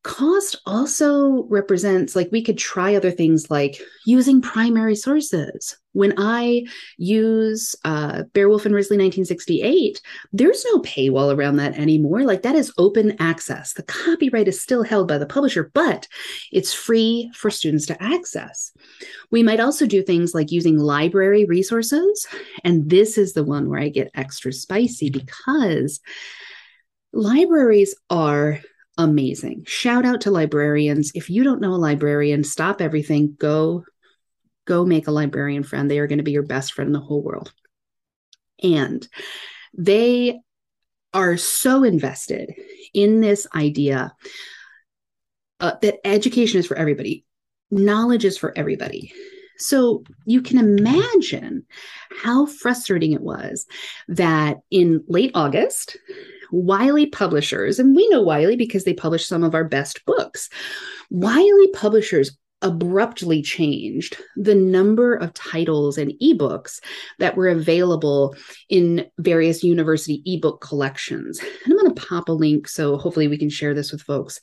cost 0.04 0.58
also 0.66 1.44
represents 1.44 2.16
like 2.16 2.30
we 2.32 2.44
could 2.44 2.58
try 2.58 2.96
other 2.96 3.12
things 3.12 3.50
like 3.50 3.82
using 4.06 4.42
primary 4.42 4.96
sources. 4.96 5.78
When 5.94 6.14
i 6.18 6.66
use 6.98 7.76
uh, 7.86 8.24
Baer, 8.34 8.50
Wolf 8.50 8.66
and 8.66 8.76
risley 8.76 8.98
1968 8.98 10.02
there's 10.34 10.66
no 10.66 10.80
paywall 10.80 11.34
around 11.34 11.58
that 11.58 11.78
anymore. 11.78 12.24
Like 12.24 12.42
that 12.42 12.56
is 12.56 12.74
open 12.78 13.16
access. 13.20 13.74
The 13.74 13.84
copyright 13.84 14.48
is 14.48 14.62
still 14.62 14.84
held 14.84 15.08
by 15.08 15.18
the 15.18 15.26
publisher 15.26 15.72
but 15.74 16.08
it's 16.52 16.74
free 16.74 17.32
for 17.34 17.50
students 17.50 17.86
to 17.88 18.04
access. 18.04 18.74
We 19.32 19.42
might 19.42 19.62
also 19.62 19.86
do 19.86 20.04
things 20.04 20.34
like 20.34 20.52
using 20.52 20.78
library 20.78 21.46
resources 21.46 22.28
and 22.64 22.90
this 22.90 23.18
is 23.18 23.34
the 23.34 23.44
one 23.44 23.70
where 23.70 23.80
i 23.80 23.88
get 23.90 24.12
extra 24.16 24.52
spicy 24.52 25.10
because 25.10 26.02
libraries 27.14 27.96
are 28.10 28.60
amazing. 28.98 29.64
Shout 29.66 30.06
out 30.06 30.22
to 30.22 30.32
librarians. 30.32 31.12
If 31.16 31.30
you 31.30 31.44
don't 31.44 31.62
know 31.62 31.74
a 31.74 31.76
librarian, 31.76 32.44
stop 32.44 32.82
everything, 32.82 33.36
go 33.40 33.84
go 34.66 34.86
make 34.86 35.08
a 35.08 35.12
librarian 35.12 35.64
friend. 35.64 35.90
They 35.90 36.00
are 36.00 36.08
going 36.08 36.20
to 36.20 36.24
be 36.24 36.32
your 36.32 36.44
best 36.44 36.74
friend 36.74 36.88
in 36.88 36.94
the 36.94 37.00
whole 37.00 37.22
world. 37.22 37.52
And 38.62 39.06
they 39.78 40.40
are 41.14 41.38
so 41.38 41.84
invested 41.84 42.54
in 42.94 43.22
this 43.22 43.46
idea 43.54 44.14
uh, 45.60 45.74
that 45.82 46.00
education 46.06 46.60
is 46.60 46.68
for 46.68 46.78
everybody, 46.78 47.26
knowledge 47.72 48.26
is 48.26 48.38
for 48.38 48.58
everybody. 48.58 49.14
So 49.58 50.04
you 50.26 50.42
can 50.42 50.58
imagine 50.58 51.66
how 52.22 52.46
frustrating 52.48 53.14
it 53.14 53.22
was 53.22 53.66
that 54.08 54.58
in 54.72 55.04
late 55.08 55.32
August, 55.36 55.98
Wiley 56.54 57.08
Publishers, 57.08 57.80
and 57.80 57.96
we 57.96 58.08
know 58.10 58.22
Wiley 58.22 58.56
because 58.56 58.84
they 58.84 58.94
publish 58.94 59.26
some 59.26 59.44
of 59.44 59.56
our 59.56 59.64
best 59.64 60.06
books. 60.06 60.50
Wiley 61.10 61.68
Publishers 61.74 62.38
abruptly 62.62 63.42
changed 63.42 64.18
the 64.38 64.56
number 64.56 65.16
of 65.16 65.34
titles 65.34 65.98
and 65.98 66.14
ebooks 66.22 66.80
that 67.20 67.36
were 67.36 67.50
available 67.50 68.36
in 68.70 69.06
various 69.18 69.64
university 69.64 70.22
ebook 70.26 70.62
collections. 70.62 71.40
And 71.40 71.74
I'm 71.74 71.78
going 71.78 71.94
to 71.94 72.02
pop 72.02 72.30
a 72.30 72.32
link 72.32 72.70
so 72.70 72.98
hopefully 72.98 73.28
we 73.28 73.38
can 73.38 73.50
share 73.50 73.74
this 73.74 73.92
with 73.92 74.02
folks. 74.02 74.40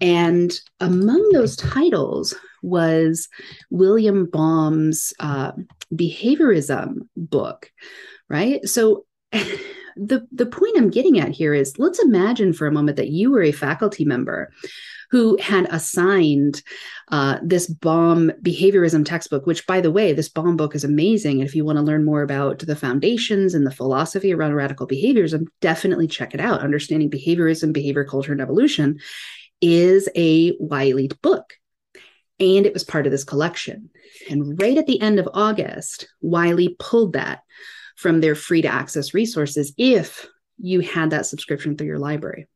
And 0.00 0.52
among 0.78 1.30
those 1.32 1.56
titles 1.56 2.34
was 2.62 3.28
William 3.70 4.26
Baum's 4.26 5.12
uh, 5.18 5.52
behaviorism 5.92 7.08
book, 7.16 7.72
right? 8.28 8.64
So 8.68 9.06
the 9.96 10.26
the 10.30 10.46
point 10.46 10.76
I'm 10.76 10.90
getting 10.90 11.18
at 11.18 11.30
here 11.30 11.54
is 11.54 11.78
let's 11.78 11.98
imagine 11.98 12.52
for 12.52 12.66
a 12.66 12.72
moment 12.72 12.96
that 12.96 13.08
you 13.08 13.30
were 13.30 13.42
a 13.42 13.52
faculty 13.52 14.04
member 14.04 14.52
who 15.10 15.36
had 15.40 15.66
assigned 15.70 16.62
uh, 17.08 17.38
this 17.42 17.66
Baum 17.66 18.32
behaviorism 18.42 19.04
textbook, 19.04 19.46
which, 19.46 19.66
by 19.66 19.80
the 19.80 19.90
way, 19.90 20.12
this 20.12 20.28
Baum 20.28 20.56
book 20.56 20.74
is 20.74 20.84
amazing. 20.84 21.40
And 21.40 21.48
if 21.48 21.54
you 21.54 21.64
want 21.64 21.76
to 21.76 21.84
learn 21.84 22.04
more 22.04 22.22
about 22.22 22.58
the 22.58 22.76
foundations 22.76 23.54
and 23.54 23.66
the 23.66 23.70
philosophy 23.70 24.34
around 24.34 24.54
radical 24.54 24.86
behaviorism, 24.86 25.46
definitely 25.60 26.08
check 26.08 26.34
it 26.34 26.40
out. 26.40 26.60
Understanding 26.60 27.10
Behaviorism, 27.10 27.72
Behavior, 27.72 28.04
Culture, 28.04 28.32
and 28.32 28.40
Evolution 28.40 28.98
is 29.60 30.08
a 30.16 30.56
Wiley 30.58 31.10
book. 31.22 31.54
And 32.38 32.66
it 32.66 32.74
was 32.74 32.84
part 32.84 33.06
of 33.06 33.12
this 33.12 33.24
collection. 33.24 33.90
And 34.28 34.60
right 34.60 34.76
at 34.76 34.86
the 34.86 35.00
end 35.00 35.18
of 35.18 35.28
August, 35.32 36.08
Wiley 36.20 36.76
pulled 36.78 37.14
that 37.14 37.40
from 37.96 38.20
their 38.20 38.34
free 38.34 38.62
to 38.62 38.68
access 38.68 39.12
resources 39.14 39.72
if 39.76 40.26
you 40.58 40.80
had 40.80 41.10
that 41.10 41.26
subscription 41.26 41.76
through 41.76 41.88
your 41.88 41.98
library. 41.98 42.46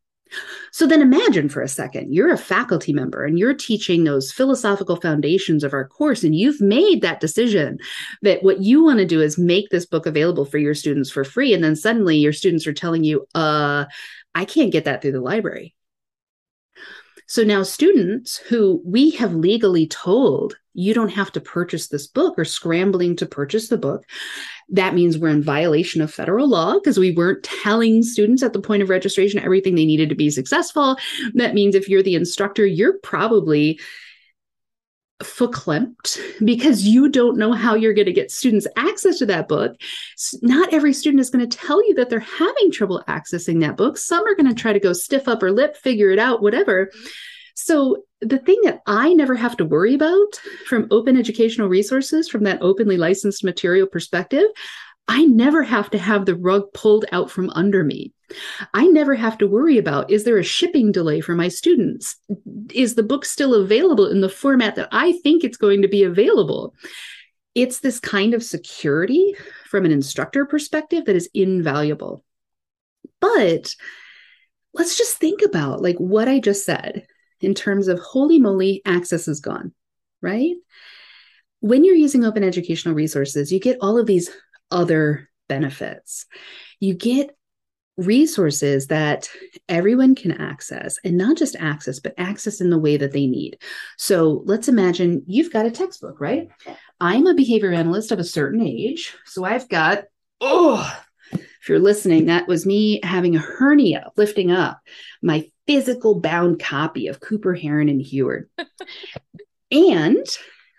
So 0.71 0.87
then 0.87 1.03
imagine 1.03 1.49
for 1.49 1.61
a 1.61 1.69
second, 1.69 2.15
you're 2.15 2.33
a 2.33 2.39
faculty 2.39 2.93
member 2.93 3.25
and 3.25 3.37
you're 3.37 3.55
teaching 3.55 4.05
those 4.05 4.31
philosophical 4.31 4.97
foundations 4.97 5.65
of 5.65 5.73
our 5.73 5.89
course, 5.89 6.23
and 6.23 6.37
you've 6.37 6.61
made 6.61 7.03
that 7.03 7.19
decision 7.19 7.79
that 8.23 8.43
what 8.43 8.61
you 8.61 8.85
want 8.85 9.01
to 9.01 9.07
do 9.07 9.21
is 9.21 9.37
make 9.39 9.69
this 9.71 9.87
book 9.87 10.07
available 10.07 10.45
for 10.45 10.59
your 10.59 10.75
students 10.75 11.11
for 11.11 11.25
free. 11.25 11.53
And 11.53 11.65
then 11.65 11.75
suddenly 11.75 12.19
your 12.19 12.33
students 12.33 12.67
are 12.69 12.73
telling 12.73 13.03
you, 13.03 13.27
uh, 13.35 13.87
I 14.35 14.45
can't 14.45 14.71
get 14.71 14.85
that 14.85 15.03
through 15.03 15.13
the 15.13 15.21
library. 15.21 15.75
So 17.31 17.45
now 17.45 17.63
students 17.63 18.39
who 18.39 18.83
we 18.85 19.11
have 19.11 19.37
legally 19.37 19.87
told 19.87 20.57
you 20.75 20.93
don't 20.93 21.11
have 21.11 21.31
to 21.31 21.41
purchase 21.41 21.87
this 21.87 22.09
book 22.09 22.37
or 22.37 22.45
scrambling 22.45 23.15
to 23.17 23.25
purchase 23.25 23.69
the 23.69 23.79
book. 23.79 24.05
That 24.69 24.95
means 24.95 25.17
we're 25.17 25.29
in 25.29 25.41
violation 25.41 26.03
of 26.03 26.13
federal 26.13 26.49
law 26.49 26.75
because 26.75 26.99
we 26.99 27.13
weren't 27.13 27.45
telling 27.45 28.03
students 28.03 28.43
at 28.43 28.53
the 28.53 28.61
point 28.61 28.83
of 28.83 28.89
registration 28.89 29.39
everything 29.39 29.77
they 29.77 29.87
needed 29.87 30.09
to 30.09 30.17
be 30.17 30.29
successful. 30.29 30.97
That 31.35 31.55
means 31.55 31.77
if 31.77 31.89
you're 31.89 32.03
the 32.03 32.17
instructor, 32.17 32.67
you're 32.67 32.99
probably 32.99 33.79
verklempt 35.23 36.19
because 36.45 36.87
you 36.87 37.09
don't 37.09 37.39
know 37.39 37.53
how 37.53 37.75
you're 37.75 37.95
going 37.95 38.07
to 38.07 38.13
get 38.13 38.31
students 38.31 38.67
access 38.77 39.19
to 39.19 39.27
that 39.27 39.49
book. 39.49 39.77
Not 40.43 40.73
every 40.73 40.93
student 40.93 41.21
is 41.21 41.31
going 41.31 41.49
to 41.49 41.57
tell 41.57 41.87
you 41.87 41.95
that 41.95 42.11
they're 42.11 42.21
having 42.21 42.71
trouble 42.71 43.03
accessing 43.09 43.61
that 43.61 43.77
book. 43.77 43.99
Some 43.99 44.27
are 44.27 44.35
going 44.35 44.49
to 44.49 44.55
try 44.55 44.73
to 44.73 44.81
go 44.81 44.93
stiff 44.93 45.29
upper 45.29 45.51
lip, 45.53 45.77
figure 45.77 46.11
it 46.11 46.19
out, 46.19 46.43
whatever. 46.43 46.91
So, 47.55 48.05
the 48.23 48.39
thing 48.39 48.61
that 48.65 48.81
I 48.87 49.15
never 49.15 49.35
have 49.35 49.57
to 49.59 49.65
worry 49.65 49.95
about 49.95 50.41
from 50.67 50.89
open 50.91 51.17
educational 51.17 51.69
resources, 51.69 52.29
from 52.29 52.45
that 52.45 52.61
openly 52.61 52.99
licensed 52.99 53.45
material 53.45 53.87
perspective, 53.87 54.45
I 55.09 55.25
never 55.25 55.63
have 55.63 55.91
to 55.91 55.99
have 55.99 56.27
the 56.27 56.37
rug 56.37 56.73
pulled 56.75 57.07
out 57.13 57.31
from 57.31 57.51
under 57.51 57.83
me. 57.83 58.13
I 58.75 58.87
never 58.87 59.15
have 59.15 59.39
to 59.39 59.47
worry 59.47 59.79
about 59.79 60.11
is 60.11 60.25
there 60.25 60.39
a 60.39 60.45
shipping 60.45 60.93
delay 60.93 61.21
for 61.21 61.35
my 61.35 61.49
students? 61.49 62.17
Is 62.73 62.95
the 62.95 63.03
book 63.03 63.25
still 63.25 63.55
available 63.55 64.07
in 64.07 64.21
the 64.21 64.29
format 64.29 64.77
that 64.77 64.89
I 64.93 65.13
think 65.13 65.45
it's 65.45 65.57
going 65.57 65.83
to 65.83 65.89
be 65.89 66.05
available? 66.05 66.75
It's 67.55 67.81
this 67.81 67.99
kind 67.99 68.35
of 68.35 68.45
security 68.45 69.35
from 69.69 69.85
an 69.85 69.91
instructor 69.91 70.47
perspective 70.47 71.05
that 71.07 71.17
is 71.17 71.29
invaluable. 71.35 72.25
But 73.21 73.75
let's 74.73 74.97
just 74.97 75.19
think 75.19 75.43
about 75.43 75.83
like 75.83 75.97
what 75.97 76.29
I 76.29 76.39
just 76.41 76.65
said 76.65 77.07
in 77.41 77.55
terms 77.55 77.89
of 77.89 77.99
holy 77.99 78.39
moly, 78.39 78.83
access 78.85 79.27
is 79.27 79.41
gone, 79.41 79.73
right? 80.21 80.55
When 81.61 81.85
you're 81.85 81.95
using 81.95 82.25
open 82.25 82.45
educational 82.45 82.95
resources, 82.95 83.53
you 83.53 83.61
get 83.61 83.79
all 83.81 83.99
of 83.99 84.07
these 84.07 84.31
other 84.71 85.29
benefits. 85.49 86.27
You 86.79 86.95
get 86.95 87.37
resources 88.07 88.87
that 88.87 89.29
everyone 89.69 90.15
can 90.15 90.33
access 90.33 90.99
and 91.05 91.17
not 91.17 91.37
just 91.37 91.57
access 91.57 92.01
but 92.01 92.15
access 92.19 92.61
in 92.61 92.71
the 92.71 92.79
way 92.79 92.97
that 92.97 93.13
they 93.13 93.27
need 93.27 93.59
so 93.97 94.43
let's 94.45 94.69
imagine 94.69 95.23
you've 95.27 95.53
got 95.53 95.67
a 95.67 95.71
textbook 95.71 96.21
right 96.21 96.49
i'm 97.01 97.27
a 97.27 97.35
behavior 97.35 97.73
analyst 97.73 98.13
of 98.13 98.19
a 98.19 98.25
certain 98.25 98.63
age 98.63 99.15
so 99.25 99.45
i've 99.45 99.69
got 99.69 100.05
oh 100.41 100.99
if 101.33 101.69
you're 101.69 101.79
listening 101.79 102.27
that 102.27 102.49
was 102.49 102.67
me 102.67 103.01
having 103.03 103.37
a 103.37 103.41
hernia 103.41 104.11
lifting 104.17 104.51
up 104.51 104.81
my 105.23 105.47
physical 105.67 106.21
bound 106.21 106.59
copy 106.59 107.07
of 107.07 107.21
cooper 107.21 107.55
heron 107.55 107.89
and 107.89 108.03
heward 108.03 108.49
and 109.71 110.27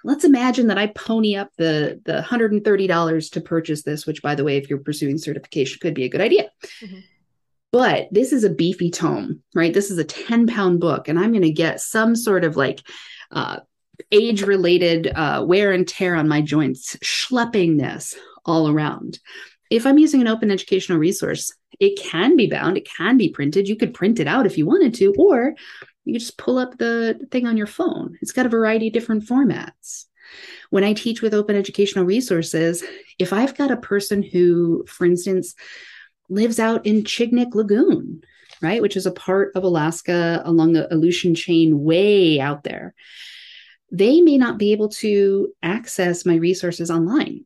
let's 0.04 0.24
imagine 0.24 0.68
that 0.68 0.78
I 0.78 0.88
pony 0.88 1.36
up 1.36 1.50
the 1.58 2.02
the 2.06 2.26
$130 2.28 3.32
to 3.32 3.42
purchase 3.42 3.84
this, 3.84 4.06
which 4.06 4.22
by 4.22 4.36
the 4.36 4.44
way, 4.44 4.58
if 4.58 4.70
you're 4.70 4.80
pursuing 4.80 5.18
certification, 5.18 5.80
could 5.82 5.94
be 5.94 6.06
a 6.06 6.10
good 6.10 6.22
idea. 6.22 6.50
Mm-hmm. 6.82 7.00
But 7.72 8.10
this 8.12 8.34
is 8.34 8.44
a 8.44 8.50
beefy 8.50 8.92
tome, 8.92 9.42
right? 9.56 9.74
This 9.74 9.92
is 9.92 9.98
a 9.98 10.04
10 10.04 10.48
pound 10.48 10.80
book, 10.80 11.08
and 11.08 11.18
I'm 11.18 11.32
going 11.32 11.42
to 11.44 11.52
get 11.52 11.80
some 11.80 12.16
sort 12.16 12.44
of 12.44 12.58
like 12.58 12.82
uh, 13.32 13.62
age 14.12 14.42
related 14.42 15.08
uh, 15.08 15.44
wear 15.48 15.72
and 15.72 15.88
tear 15.88 16.16
on 16.16 16.28
my 16.28 16.42
joints, 16.42 16.98
schlepping 16.98 17.78
this 17.78 18.16
all 18.46 18.70
around. 18.70 19.20
If 19.70 19.86
I'm 19.86 19.98
using 19.98 20.20
an 20.20 20.28
open 20.28 20.52
educational 20.52 20.98
resource, 20.98 21.54
it 21.80 21.98
can 21.98 22.36
be 22.36 22.48
bound, 22.48 22.78
it 22.78 22.90
can 22.90 23.16
be 23.16 23.30
printed. 23.30 23.70
You 23.70 23.78
could 23.78 23.94
print 23.94 24.20
it 24.20 24.28
out 24.28 24.46
if 24.46 24.58
you 24.58 24.66
wanted 24.66 24.94
to, 24.96 25.14
or 25.18 25.56
you 26.04 26.20
just 26.20 26.38
pull 26.38 26.58
up 26.58 26.78
the 26.78 27.26
thing 27.32 27.48
on 27.48 27.58
your 27.58 27.68
phone. 27.68 28.18
It's 28.22 28.34
got 28.34 28.46
a 28.46 28.50
variety 28.50 28.88
of 28.88 28.94
different 28.94 29.26
formats. 29.26 30.06
When 30.70 30.84
I 30.84 30.94
teach 30.94 31.22
with 31.22 31.34
open 31.34 31.56
educational 31.56 32.06
resources, 32.06 32.84
if 33.20 33.34
I've 33.34 33.58
got 33.58 33.72
a 33.72 33.78
person 33.78 34.24
who, 34.24 34.86
for 34.88 35.06
instance, 35.06 35.56
lives 36.32 36.60
out 36.60 36.86
in 36.86 37.04
Chignik 37.04 37.54
Lagoon, 37.54 38.22
right, 38.62 38.82
which 38.82 38.96
is 38.96 39.06
a 39.06 39.12
part 39.12 39.52
of 39.56 39.64
Alaska 39.64 40.42
along 40.46 40.74
the 40.74 40.92
Aleutian 40.92 41.36
chain 41.36 41.84
way 41.84 42.40
out 42.40 42.64
there, 42.64 42.96
they 43.92 44.22
may 44.22 44.38
not 44.38 44.58
be 44.58 44.72
able 44.72 44.90
to 44.90 45.54
access 45.62 46.26
my 46.26 46.36
resources 46.36 46.90
online. 46.90 47.46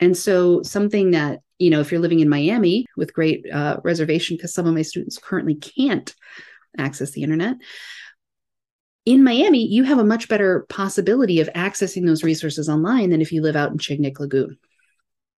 And 0.00 0.16
so, 0.16 0.62
something 0.62 1.12
that, 1.12 1.40
you 1.58 1.70
know, 1.70 1.80
if 1.80 1.92
you're 1.92 2.00
living 2.00 2.20
in 2.20 2.28
Miami 2.28 2.86
with 2.96 3.12
great 3.12 3.44
uh, 3.52 3.76
reservation, 3.84 4.36
because 4.36 4.54
some 4.54 4.66
of 4.66 4.74
my 4.74 4.82
students 4.82 5.18
currently 5.18 5.54
can't 5.54 6.12
access 6.78 7.12
the 7.12 7.22
internet. 7.22 7.56
In 9.04 9.22
Miami, 9.22 9.66
you 9.66 9.84
have 9.84 9.98
a 9.98 10.04
much 10.04 10.28
better 10.28 10.64
possibility 10.68 11.40
of 11.40 11.48
accessing 11.54 12.06
those 12.06 12.24
resources 12.24 12.68
online 12.68 13.10
than 13.10 13.20
if 13.20 13.32
you 13.32 13.42
live 13.42 13.56
out 13.56 13.70
in 13.70 13.78
Chignik 13.78 14.18
Lagoon. 14.18 14.58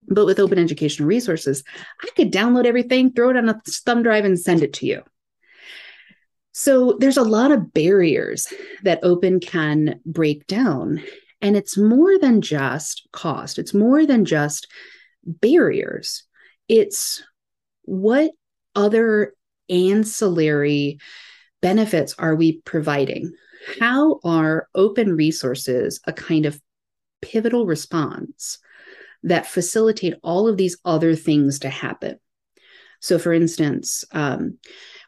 But 0.08 0.26
with 0.26 0.40
open 0.40 0.60
educational 0.60 1.08
resources, 1.08 1.64
I 2.02 2.10
could 2.16 2.32
download 2.32 2.66
everything, 2.66 3.12
throw 3.12 3.30
it 3.30 3.38
on 3.38 3.50
a 3.50 3.62
thumb 3.66 4.04
drive, 4.04 4.26
and 4.26 4.40
send 4.40 4.64
it 4.64 4.74
to 4.74 4.86
you. 4.86 5.02
So 6.52 6.98
there's 7.00 7.18
a 7.18 7.24
lot 7.24 7.52
of 7.52 7.74
barriers 7.74 8.52
that 8.84 9.00
open 9.02 9.40
can 9.40 10.00
break 10.06 10.46
down. 10.46 11.02
And 11.42 11.58
it's 11.58 11.78
more 11.78 12.18
than 12.20 12.42
just 12.42 13.08
cost, 13.12 13.58
it's 13.60 13.74
more 13.74 14.06
than 14.06 14.24
just 14.24 14.68
barriers. 15.26 16.24
It's 16.68 17.24
what 17.84 18.32
other 18.76 19.34
ancillary 19.70 21.00
benefits 21.62 22.16
are 22.20 22.36
we 22.36 22.62
providing? 22.62 23.34
How 23.80 24.20
are 24.24 24.68
open 24.76 25.16
resources 25.16 26.00
a 26.06 26.14
kind 26.14 26.46
of 26.46 26.60
pivotal 27.22 27.66
response 27.66 28.60
that 29.24 29.48
facilitate 29.48 30.16
all 30.24 30.48
of 30.48 30.58
these 30.58 30.78
other 30.86 31.16
things 31.16 31.60
to 31.60 31.70
happen? 31.70 32.20
So, 33.00 33.20
for 33.20 33.34
instance, 33.34 34.04
um, 34.12 34.58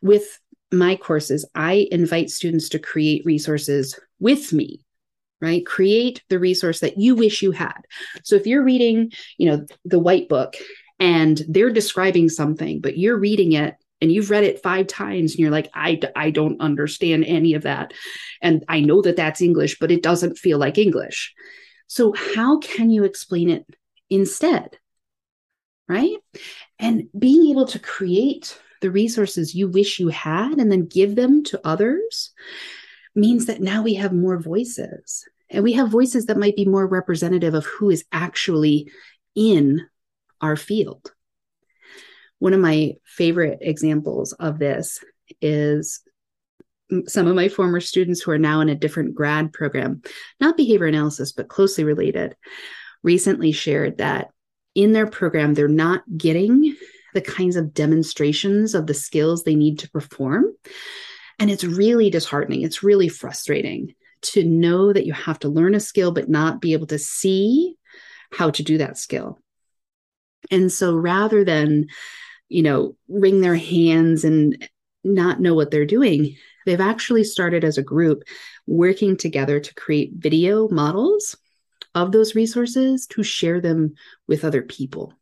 with 0.01 0.39
my 0.71 0.95
courses, 0.95 1.45
I 1.55 1.87
invite 1.91 2.29
students 2.29 2.69
to 2.69 2.79
create 2.79 3.25
resources 3.25 3.99
with 4.19 4.51
me 4.51 4.85
right? 5.41 5.65
Create 5.65 6.23
the 6.29 6.39
resource 6.39 6.79
that 6.79 6.97
you 6.97 7.15
wish 7.15 7.41
you 7.41 7.51
had. 7.51 7.79
So 8.23 8.35
if 8.35 8.47
you're 8.47 8.63
reading 8.63 9.11
you 9.37 9.49
know 9.49 9.65
the 9.83 9.99
white 9.99 10.29
book 10.29 10.55
and 10.99 11.41
they're 11.47 11.71
describing 11.71 12.29
something 12.29 12.79
but 12.79 12.97
you're 12.97 13.17
reading 13.17 13.51
it 13.51 13.75
and 14.01 14.11
you've 14.11 14.29
read 14.29 14.43
it 14.43 14.63
five 14.63 14.87
times 14.87 15.31
and 15.31 15.39
you're 15.39 15.51
like 15.51 15.69
I, 15.73 15.99
I 16.15 16.31
don't 16.31 16.61
understand 16.61 17.25
any 17.25 17.53
of 17.53 17.63
that. 17.63 17.93
And 18.41 18.63
i 18.67 18.79
know 18.79 19.01
that 19.01 19.17
that's 19.17 19.41
english 19.41 19.77
but 19.79 19.91
it 19.91 20.03
doesn't 20.03 20.37
feel 20.37 20.57
like 20.57 20.77
english. 20.77 21.33
So 21.87 22.13
how 22.13 22.57
can 22.59 22.89
you 22.89 23.03
explain 23.03 23.49
it 23.49 23.65
instead 24.15 24.77
right 25.87 26.17
and 26.79 27.03
being 27.17 27.51
able 27.51 27.65
to 27.65 27.79
create 27.79 28.59
the 28.81 28.91
resources 28.91 29.55
you 29.55 29.67
wish 29.67 29.99
you 29.99 30.09
had 30.09 30.57
and 30.57 30.71
then 30.71 30.85
give 30.85 31.15
them 31.15 31.43
to 31.43 31.59
others 31.63 32.33
means 33.15 33.45
that 33.45 33.61
now 33.61 33.81
we 33.81 33.95
have 33.95 34.13
more 34.13 34.37
voices. 34.37 35.25
And 35.49 35.63
we 35.63 35.73
have 35.73 35.89
voices 35.89 36.25
that 36.25 36.37
might 36.37 36.55
be 36.55 36.65
more 36.65 36.85
representative 36.85 37.53
of 37.53 37.65
who 37.65 37.89
is 37.89 38.03
actually 38.11 38.91
in 39.35 39.81
our 40.41 40.55
field. 40.55 41.11
One 42.39 42.53
of 42.53 42.59
my 42.59 42.93
favorite 43.05 43.59
examples 43.61 44.33
of 44.33 44.59
this 44.59 45.03
is 45.41 46.01
some 47.07 47.27
of 47.27 47.35
my 47.35 47.47
former 47.47 47.79
students 47.79 48.21
who 48.21 48.31
are 48.31 48.37
now 48.37 48.61
in 48.61 48.69
a 48.69 48.75
different 48.75 49.15
grad 49.15 49.53
program, 49.53 50.01
not 50.39 50.57
behavior 50.57 50.85
analysis, 50.85 51.31
but 51.31 51.47
closely 51.47 51.83
related, 51.83 52.35
recently 53.05 53.51
shared 53.51 53.99
that 53.99 54.31
in 54.73 54.91
their 54.91 55.07
program, 55.07 55.53
they're 55.53 55.67
not 55.67 56.03
getting 56.17 56.75
the 57.13 57.21
kinds 57.21 57.55
of 57.55 57.73
demonstrations 57.73 58.75
of 58.75 58.87
the 58.87 58.93
skills 58.93 59.43
they 59.43 59.55
need 59.55 59.79
to 59.79 59.89
perform. 59.91 60.45
And 61.39 61.49
it's 61.49 61.63
really 61.63 62.09
disheartening. 62.09 62.63
It's 62.63 62.83
really 62.83 63.07
frustrating 63.07 63.93
to 64.23 64.43
know 64.43 64.91
that 64.91 65.05
you 65.05 65.13
have 65.13 65.39
to 65.39 65.49
learn 65.49 65.75
a 65.75 65.79
skill, 65.79 66.11
but 66.11 66.29
not 66.29 66.59
be 66.59 66.73
able 66.73 66.87
to 66.87 66.99
see 66.99 67.77
how 68.33 68.49
to 68.49 68.63
do 68.63 68.79
that 68.79 68.97
skill. 68.97 69.39
And 70.51 70.71
so 70.71 70.95
rather 70.95 71.43
than, 71.43 71.87
you 72.49 72.63
know, 72.63 72.95
wring 73.07 73.39
their 73.39 73.55
hands 73.55 74.23
and 74.23 74.67
not 75.03 75.39
know 75.39 75.53
what 75.53 75.71
they're 75.71 75.85
doing, 75.85 76.35
they've 76.65 76.81
actually 76.81 77.23
started 77.23 77.63
as 77.63 77.77
a 77.77 77.83
group 77.83 78.23
working 78.65 79.15
together 79.15 79.59
to 79.59 79.75
create 79.75 80.13
video 80.15 80.67
models 80.69 81.37
of 81.95 82.11
those 82.11 82.35
resources 82.35 83.07
to 83.07 83.23
share 83.23 83.61
them 83.61 83.95
with 84.27 84.43
other 84.43 84.61
people. 84.61 85.13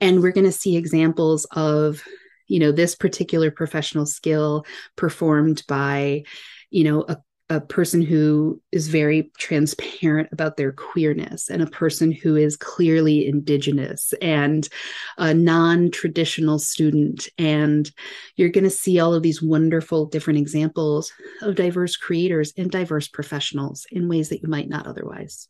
And 0.00 0.22
we're 0.22 0.32
going 0.32 0.46
to 0.46 0.52
see 0.52 0.76
examples 0.76 1.46
of, 1.52 2.04
you 2.46 2.58
know, 2.58 2.72
this 2.72 2.94
particular 2.94 3.50
professional 3.50 4.06
skill 4.06 4.66
performed 4.96 5.62
by, 5.66 6.24
you 6.70 6.84
know, 6.84 7.04
a 7.08 7.18
a 7.50 7.60
person 7.60 8.02
who 8.02 8.60
is 8.72 8.88
very 8.88 9.30
transparent 9.38 10.28
about 10.32 10.56
their 10.56 10.72
queerness 10.72 11.48
and 11.48 11.62
a 11.62 11.66
person 11.66 12.12
who 12.12 12.36
is 12.36 12.56
clearly 12.56 13.26
indigenous 13.26 14.12
and 14.20 14.68
a 15.16 15.32
non-traditional 15.32 16.58
student. 16.58 17.28
And 17.38 17.90
you're 18.36 18.50
going 18.50 18.64
to 18.64 18.70
see 18.70 19.00
all 19.00 19.14
of 19.14 19.22
these 19.22 19.42
wonderful 19.42 20.06
different 20.06 20.38
examples 20.38 21.10
of 21.40 21.54
diverse 21.54 21.96
creators 21.96 22.52
and 22.58 22.70
diverse 22.70 23.08
professionals 23.08 23.86
in 23.90 24.08
ways 24.08 24.28
that 24.28 24.42
you 24.42 24.48
might 24.48 24.68
not 24.68 24.86
otherwise. 24.86 25.48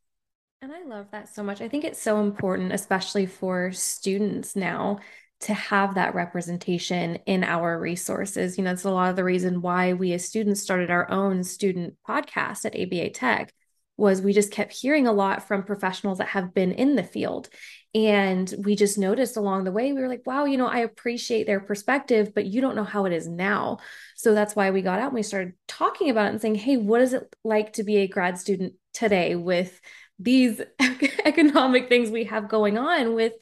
And 0.60 0.72
i 0.72 0.82
love 0.84 1.06
that 1.12 1.28
so 1.28 1.42
much. 1.42 1.60
I 1.60 1.68
think 1.68 1.84
it's 1.84 2.02
so 2.02 2.20
important 2.20 2.72
especially 2.72 3.26
for 3.26 3.70
students 3.72 4.56
now 4.56 4.98
to 5.40 5.54
have 5.54 5.94
that 5.94 6.14
representation 6.14 7.16
in 7.26 7.44
our 7.44 7.78
resources. 7.78 8.58
You 8.58 8.64
know, 8.64 8.72
it's 8.72 8.84
a 8.84 8.90
lot 8.90 9.10
of 9.10 9.16
the 9.16 9.24
reason 9.24 9.62
why 9.62 9.92
we 9.92 10.12
as 10.12 10.24
students 10.24 10.60
started 10.60 10.90
our 10.90 11.10
own 11.10 11.44
student 11.44 11.96
podcast 12.06 12.64
at 12.64 12.74
ABA 12.74 13.10
Tech 13.10 13.52
was 13.96 14.22
we 14.22 14.32
just 14.32 14.52
kept 14.52 14.72
hearing 14.72 15.06
a 15.06 15.12
lot 15.12 15.46
from 15.46 15.64
professionals 15.64 16.18
that 16.18 16.28
have 16.28 16.54
been 16.54 16.72
in 16.72 16.94
the 16.94 17.02
field. 17.02 17.48
And 17.94 18.52
we 18.64 18.76
just 18.76 18.96
noticed 18.96 19.36
along 19.36 19.64
the 19.64 19.72
way, 19.72 19.92
we 19.92 20.00
were 20.00 20.08
like, 20.08 20.26
wow, 20.26 20.44
you 20.44 20.56
know, 20.56 20.68
I 20.68 20.78
appreciate 20.80 21.46
their 21.46 21.58
perspective, 21.58 22.32
but 22.32 22.46
you 22.46 22.60
don't 22.60 22.76
know 22.76 22.84
how 22.84 23.06
it 23.06 23.12
is 23.12 23.26
now. 23.26 23.78
So 24.14 24.34
that's 24.34 24.54
why 24.54 24.70
we 24.70 24.82
got 24.82 25.00
out 25.00 25.06
and 25.06 25.14
we 25.14 25.22
started 25.22 25.54
talking 25.66 26.10
about 26.10 26.26
it 26.26 26.30
and 26.30 26.40
saying, 26.40 26.56
hey, 26.56 26.76
what 26.76 27.00
is 27.00 27.12
it 27.12 27.34
like 27.42 27.72
to 27.74 27.82
be 27.82 27.98
a 27.98 28.08
grad 28.08 28.38
student 28.38 28.74
today 28.94 29.34
with 29.34 29.80
these 30.18 30.60
economic 31.24 31.88
things 31.88 32.10
we 32.10 32.24
have 32.24 32.48
going 32.48 32.78
on 32.78 33.14
with 33.14 33.32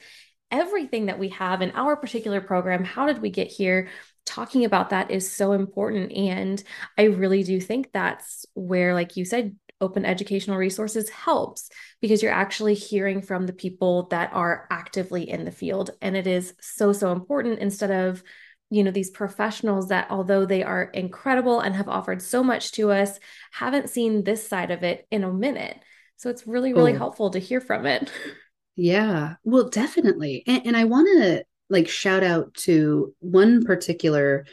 everything 0.51 1.07
that 1.07 1.19
we 1.19 1.29
have 1.29 1.61
in 1.61 1.71
our 1.71 1.95
particular 1.95 2.41
program. 2.41 2.83
How 2.83 3.07
did 3.07 3.21
we 3.21 3.29
get 3.29 3.47
here? 3.47 3.89
Talking 4.25 4.65
about 4.65 4.89
that 4.91 5.11
is 5.11 5.31
so 5.31 5.51
important. 5.53 6.11
And 6.13 6.61
I 6.97 7.03
really 7.03 7.43
do 7.43 7.59
think 7.59 7.91
that's 7.91 8.45
where, 8.53 8.93
like 8.93 9.17
you 9.17 9.25
said, 9.25 9.55
open 9.79 10.05
educational 10.05 10.57
resources 10.57 11.09
helps 11.09 11.69
because 12.01 12.23
you're 12.23 12.31
actually 12.31 12.73
hearing 12.73 13.21
from 13.21 13.45
the 13.45 13.53
people 13.53 14.07
that 14.07 14.31
are 14.33 14.67
actively 14.71 15.29
in 15.29 15.45
the 15.45 15.51
field. 15.51 15.91
And 16.01 16.17
it 16.17 16.27
is 16.27 16.53
so, 16.59 16.93
so 16.93 17.11
important 17.11 17.59
instead 17.59 17.91
of 17.91 18.23
you 18.69 18.83
know 18.83 18.91
these 18.91 19.09
professionals 19.09 19.87
that 19.87 20.07
although 20.09 20.45
they 20.45 20.61
are 20.61 20.83
incredible 20.83 21.61
and 21.61 21.75
have 21.75 21.87
offered 21.87 22.21
so 22.21 22.43
much 22.43 22.73
to 22.73 22.91
us 22.91 23.17
haven't 23.51 23.89
seen 23.89 24.23
this 24.23 24.45
side 24.45 24.71
of 24.71 24.83
it 24.83 25.07
in 25.09 25.23
a 25.23 25.31
minute 25.31 25.79
so 26.17 26.29
it's 26.29 26.45
really 26.45 26.73
really 26.73 26.93
oh. 26.93 26.97
helpful 26.97 27.29
to 27.29 27.39
hear 27.39 27.61
from 27.61 27.85
it 27.85 28.11
Yeah, 28.77 29.35
well, 29.43 29.69
definitely. 29.69 30.43
And, 30.45 30.67
and 30.67 30.77
I 30.77 30.85
want 30.85 31.07
to 31.07 31.43
like 31.69 31.89
shout 31.89 32.23
out 32.23 32.53
to 32.53 33.13
one 33.19 33.65
particular 33.65 34.45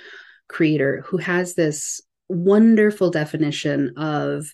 creator 0.49 1.05
who 1.07 1.19
has 1.19 1.55
this 1.55 2.01
wonderful 2.29 3.11
definition 3.11 3.93
of 3.99 4.47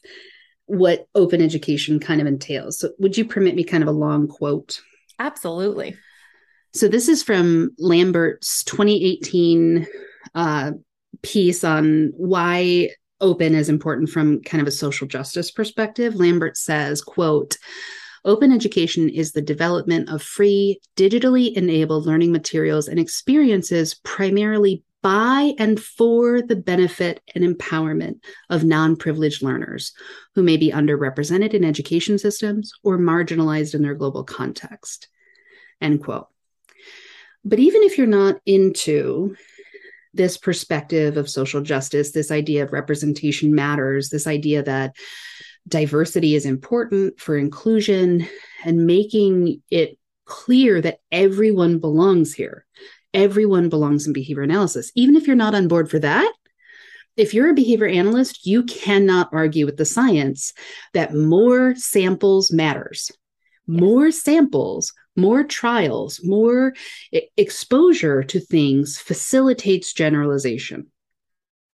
what 0.66 1.06
open 1.14 1.40
education 1.40 2.00
kind 2.00 2.20
of 2.20 2.26
entails. 2.26 2.80
So, 2.80 2.90
would 2.98 3.16
you 3.16 3.24
permit 3.24 3.54
me 3.54 3.64
kind 3.64 3.83
of 3.83 3.88
a 3.88 3.92
long 3.92 4.26
quote? 4.26 4.83
Absolutely. 5.20 5.96
So, 6.74 6.88
this 6.88 7.09
is 7.09 7.22
from 7.22 7.70
Lambert's 7.78 8.64
2018 8.64 9.87
uh, 10.35 10.72
piece 11.22 11.62
on 11.62 12.12
why 12.16 12.90
open 13.20 13.54
is 13.54 13.68
important 13.68 14.11
from 14.11 14.42
kind 14.42 14.61
of 14.61 14.66
a 14.66 14.72
social 14.72 15.06
justice 15.06 15.52
perspective. 15.52 16.16
Lambert 16.16 16.56
says, 16.56 17.02
quote, 17.02 17.56
Open 18.24 18.52
education 18.52 19.09
is 19.09 19.33
the 19.33 19.40
development 19.40 20.11
of 20.11 20.22
free, 20.22 20.80
digitally 20.96 21.54
enabled 21.54 22.06
learning 22.06 22.33
materials 22.33 22.87
and 22.87 22.98
experiences 22.98 23.94
primarily 23.94 24.83
by 25.02 25.54
and 25.59 25.80
for 25.80 26.42
the 26.42 26.56
benefit 26.56 27.22
and 27.35 27.42
empowerment 27.42 28.20
of 28.50 28.64
non 28.64 28.96
privileged 28.96 29.42
learners 29.42 29.92
who 30.35 30.42
may 30.42 30.59
be 30.59 30.70
underrepresented 30.70 31.54
in 31.54 31.64
education 31.64 32.18
systems 32.18 32.72
or 32.83 32.98
marginalized 32.98 33.74
in 33.74 33.80
their 33.80 33.94
global 33.94 34.24
context. 34.24 35.09
End 35.80 36.04
quote. 36.04 36.28
But 37.42 37.59
even 37.59 37.83
if 37.83 37.96
you're 37.96 38.06
not 38.06 38.40
into 38.44 39.35
this 40.12 40.37
perspective 40.37 41.16
of 41.16 41.30
social 41.30 41.62
justice, 41.62 42.11
this 42.11 42.30
idea 42.30 42.64
of 42.64 42.72
representation 42.72 43.54
matters, 43.54 44.11
this 44.11 44.26
idea 44.26 44.62
that 44.64 44.94
diversity 45.68 46.34
is 46.34 46.46
important 46.46 47.20
for 47.20 47.36
inclusion 47.36 48.26
and 48.64 48.86
making 48.86 49.62
it 49.70 49.98
clear 50.24 50.80
that 50.80 51.00
everyone 51.10 51.78
belongs 51.78 52.32
here. 52.32 52.64
Everyone 53.12 53.68
belongs 53.68 54.06
in 54.06 54.12
behavior 54.12 54.42
analysis. 54.42 54.92
Even 54.94 55.16
if 55.16 55.26
you're 55.26 55.36
not 55.36 55.54
on 55.54 55.68
board 55.68 55.90
for 55.90 55.98
that, 55.98 56.32
if 57.16 57.34
you're 57.34 57.50
a 57.50 57.54
behavior 57.54 57.88
analyst, 57.88 58.46
you 58.46 58.62
cannot 58.62 59.28
argue 59.32 59.66
with 59.66 59.76
the 59.76 59.84
science 59.84 60.52
that 60.94 61.14
more 61.14 61.74
samples 61.74 62.52
matters. 62.52 63.10
More 63.66 64.10
samples, 64.10 64.92
more 65.16 65.44
trials, 65.44 66.20
more 66.24 66.74
exposure 67.36 68.22
to 68.22 68.40
things 68.40 68.98
facilitates 68.98 69.92
generalization. 69.92 70.86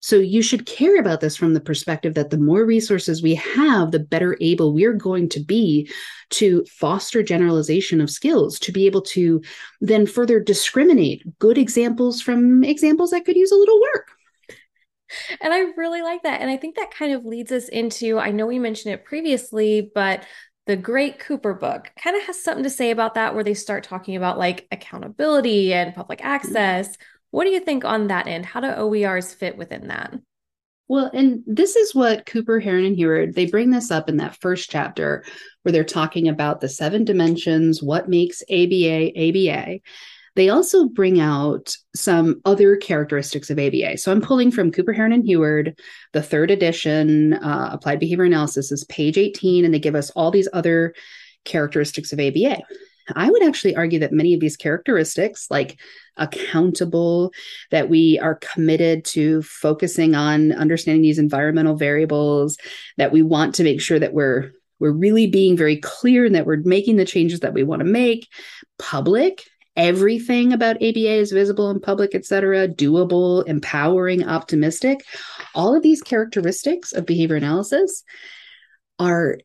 So 0.05 0.17
you 0.17 0.43
should 0.43 0.67
care 0.67 1.01
about 1.01 1.23
this 1.23 1.35
from 1.35 1.55
the 1.55 1.63
perspective 1.63 2.13
that 2.13 2.29
the 2.29 2.37
more 2.37 2.67
resources 2.67 3.23
we 3.23 3.37
have, 3.37 3.91
the 3.91 3.99
better 3.99 4.37
able 4.39 4.75
we're 4.75 4.93
going 4.93 5.31
to 5.31 5.41
be 5.41 5.91
to 6.29 6.63
foster 6.67 7.23
generalization 7.23 8.03
of 8.03 8.11
skills, 8.11 8.59
to 8.59 8.71
be 8.71 8.85
able 8.85 9.01
to 9.01 9.41
then 9.81 10.07
further 10.07 10.41
discriminate 10.41 11.23
good 11.39 11.57
examples 11.57 12.21
from 12.21 12.63
examples 12.65 13.13
that 13.13 13.25
could 13.25 13.35
use 13.35 13.51
a 13.51 13.57
little 13.57 13.81
work. 13.81 14.09
And 15.41 15.55
I 15.55 15.61
really 15.75 16.03
like 16.03 16.23
that. 16.25 16.43
And 16.43 16.51
I 16.51 16.59
think 16.59 16.77
that 16.77 16.91
kind 16.91 17.15
of 17.15 17.25
leads 17.25 17.51
us 17.51 17.71
into 17.71 18.19
I 18.19 18.31
know 18.31 18.45
we 18.45 18.59
mentioned 18.59 18.93
it 18.93 19.07
previously, 19.07 19.91
but 19.95 20.27
the 20.67 20.77
Great 20.77 21.19
Cooper 21.19 21.55
book 21.55 21.91
kind 21.99 22.15
of 22.15 22.25
has 22.25 22.43
something 22.43 22.65
to 22.65 22.71
say 22.71 22.91
about 22.91 23.15
that, 23.15 23.35
where 23.35 23.45
they 23.45 23.55
start 23.55 23.85
talking 23.85 24.17
about 24.17 24.37
like 24.37 24.67
accountability 24.71 25.73
and 25.73 25.95
public 25.95 26.19
mm-hmm. 26.19 26.29
access. 26.29 26.89
Mm-hmm 26.89 27.14
what 27.35 27.45
do 27.45 27.51
you 27.51 27.59
think 27.59 27.85
on 27.85 28.07
that 28.07 28.29
end? 28.29 28.47
How 28.47 28.61
do 28.61 28.69
OERs 28.69 29.35
fit 29.35 29.57
within 29.57 29.89
that? 29.89 30.15
Well, 30.87 31.11
and 31.13 31.43
this 31.49 31.75
is 31.75 31.93
what 31.93 32.27
Cooper, 32.27 32.61
Heron, 32.61 32.85
and 32.85 32.95
Heward, 32.95 33.35
they 33.35 33.47
bring 33.47 33.71
this 33.71 33.91
up 33.91 34.09
in 34.09 34.19
that 34.19 34.37
first 34.41 34.71
chapter 34.71 35.25
where 35.63 35.73
they're 35.73 35.83
talking 35.83 36.29
about 36.29 36.61
the 36.61 36.69
seven 36.69 37.05
dimensions, 37.05 37.83
what 37.83 38.09
makes 38.09 38.41
ABA 38.43 39.11
ABA. 39.19 39.81
They 40.37 40.49
also 40.49 40.87
bring 40.87 41.19
out 41.19 41.77
some 41.97 42.41
other 42.45 42.77
characteristics 42.77 43.51
of 43.51 43.59
ABA. 43.59 43.99
So 43.99 44.13
I'm 44.13 44.21
pulling 44.21 44.53
from 44.53 44.71
Cooper, 44.71 44.93
Heron, 44.93 45.13
and 45.13 45.25
Heward, 45.25 45.77
the 46.13 46.23
third 46.23 46.53
edition, 46.53 47.33
uh, 47.33 47.71
Applied 47.73 47.99
Behavior 47.99 48.25
Analysis 48.25 48.71
is 48.71 48.85
page 48.85 49.19
18, 49.19 49.65
and 49.65 49.75
they 49.75 49.81
give 49.81 49.97
us 49.97 50.11
all 50.11 50.31
these 50.31 50.49
other 50.53 50.95
characteristics 51.45 52.13
of 52.13 52.21
ABA. 52.21 52.63
I 53.15 53.31
would 53.31 53.43
actually 53.43 53.77
argue 53.77 53.99
that 54.01 54.13
many 54.13 54.35
of 54.35 54.41
these 54.41 54.57
characteristics, 54.57 55.47
like 55.51 55.79
accountable, 56.17 57.33
that 57.71 57.89
we 57.89 58.19
are 58.19 58.37
committed 58.37 59.05
to 59.07 59.43
focusing 59.43 60.15
on 60.15 60.53
understanding 60.53 61.03
these 61.03 61.19
environmental 61.19 61.77
variables, 61.77 62.57
that 62.97 63.13
we 63.13 63.23
want 63.23 63.57
to 63.57 63.65
make 63.65 63.81
sure 63.81 63.99
that 63.99 64.15
we're 64.15 64.53
we're 64.81 64.91
really 64.93 65.29
being 65.29 65.57
very 65.57 65.77
clear 65.77 66.27
and 66.27 66.35
that 66.35 66.47
we're 66.47 66.61
making 66.65 66.97
the 66.97 67.05
changes 67.05 67.41
that 67.41 67.55
we 67.55 67.63
want 67.63 67.81
to 67.81 67.87
make, 67.87 68.29
public 68.79 69.45
everything 69.77 70.53
about 70.53 70.77
ABA 70.77 71.15
is 71.15 71.33
visible 71.33 71.71
in 71.71 71.81
public, 71.81 72.15
etc., 72.15 72.69
doable, 72.69 73.47
empowering, 73.47 74.27
optimistic. 74.27 75.05
All 75.55 75.77
of 75.77 75.83
these 75.83 76.03
characteristics 76.03 76.93
of 76.93 77.07
behavior 77.07 77.37
analysis 77.37 78.05
are 78.99 79.39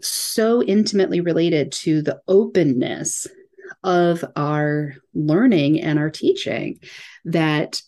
so 0.00 0.62
intimately 0.62 1.20
related 1.20 1.72
to 1.72 2.02
the 2.02 2.20
openness 2.28 3.26
of 3.82 4.24
our 4.36 4.94
learning 5.14 5.80
and 5.80 5.98
our 5.98 6.10
teaching 6.10 6.78
that 7.24 7.80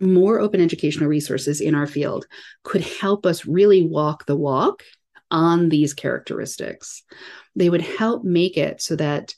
more 0.00 0.40
open 0.40 0.60
educational 0.60 1.08
resources 1.08 1.60
in 1.60 1.74
our 1.74 1.86
field 1.86 2.26
could 2.64 2.82
help 2.82 3.26
us 3.26 3.46
really 3.46 3.86
walk 3.86 4.26
the 4.26 4.36
walk 4.36 4.82
on 5.30 5.68
these 5.68 5.94
characteristics. 5.94 7.02
They 7.54 7.70
would 7.70 7.82
help 7.82 8.24
make 8.24 8.56
it 8.56 8.82
so 8.82 8.96
that 8.96 9.34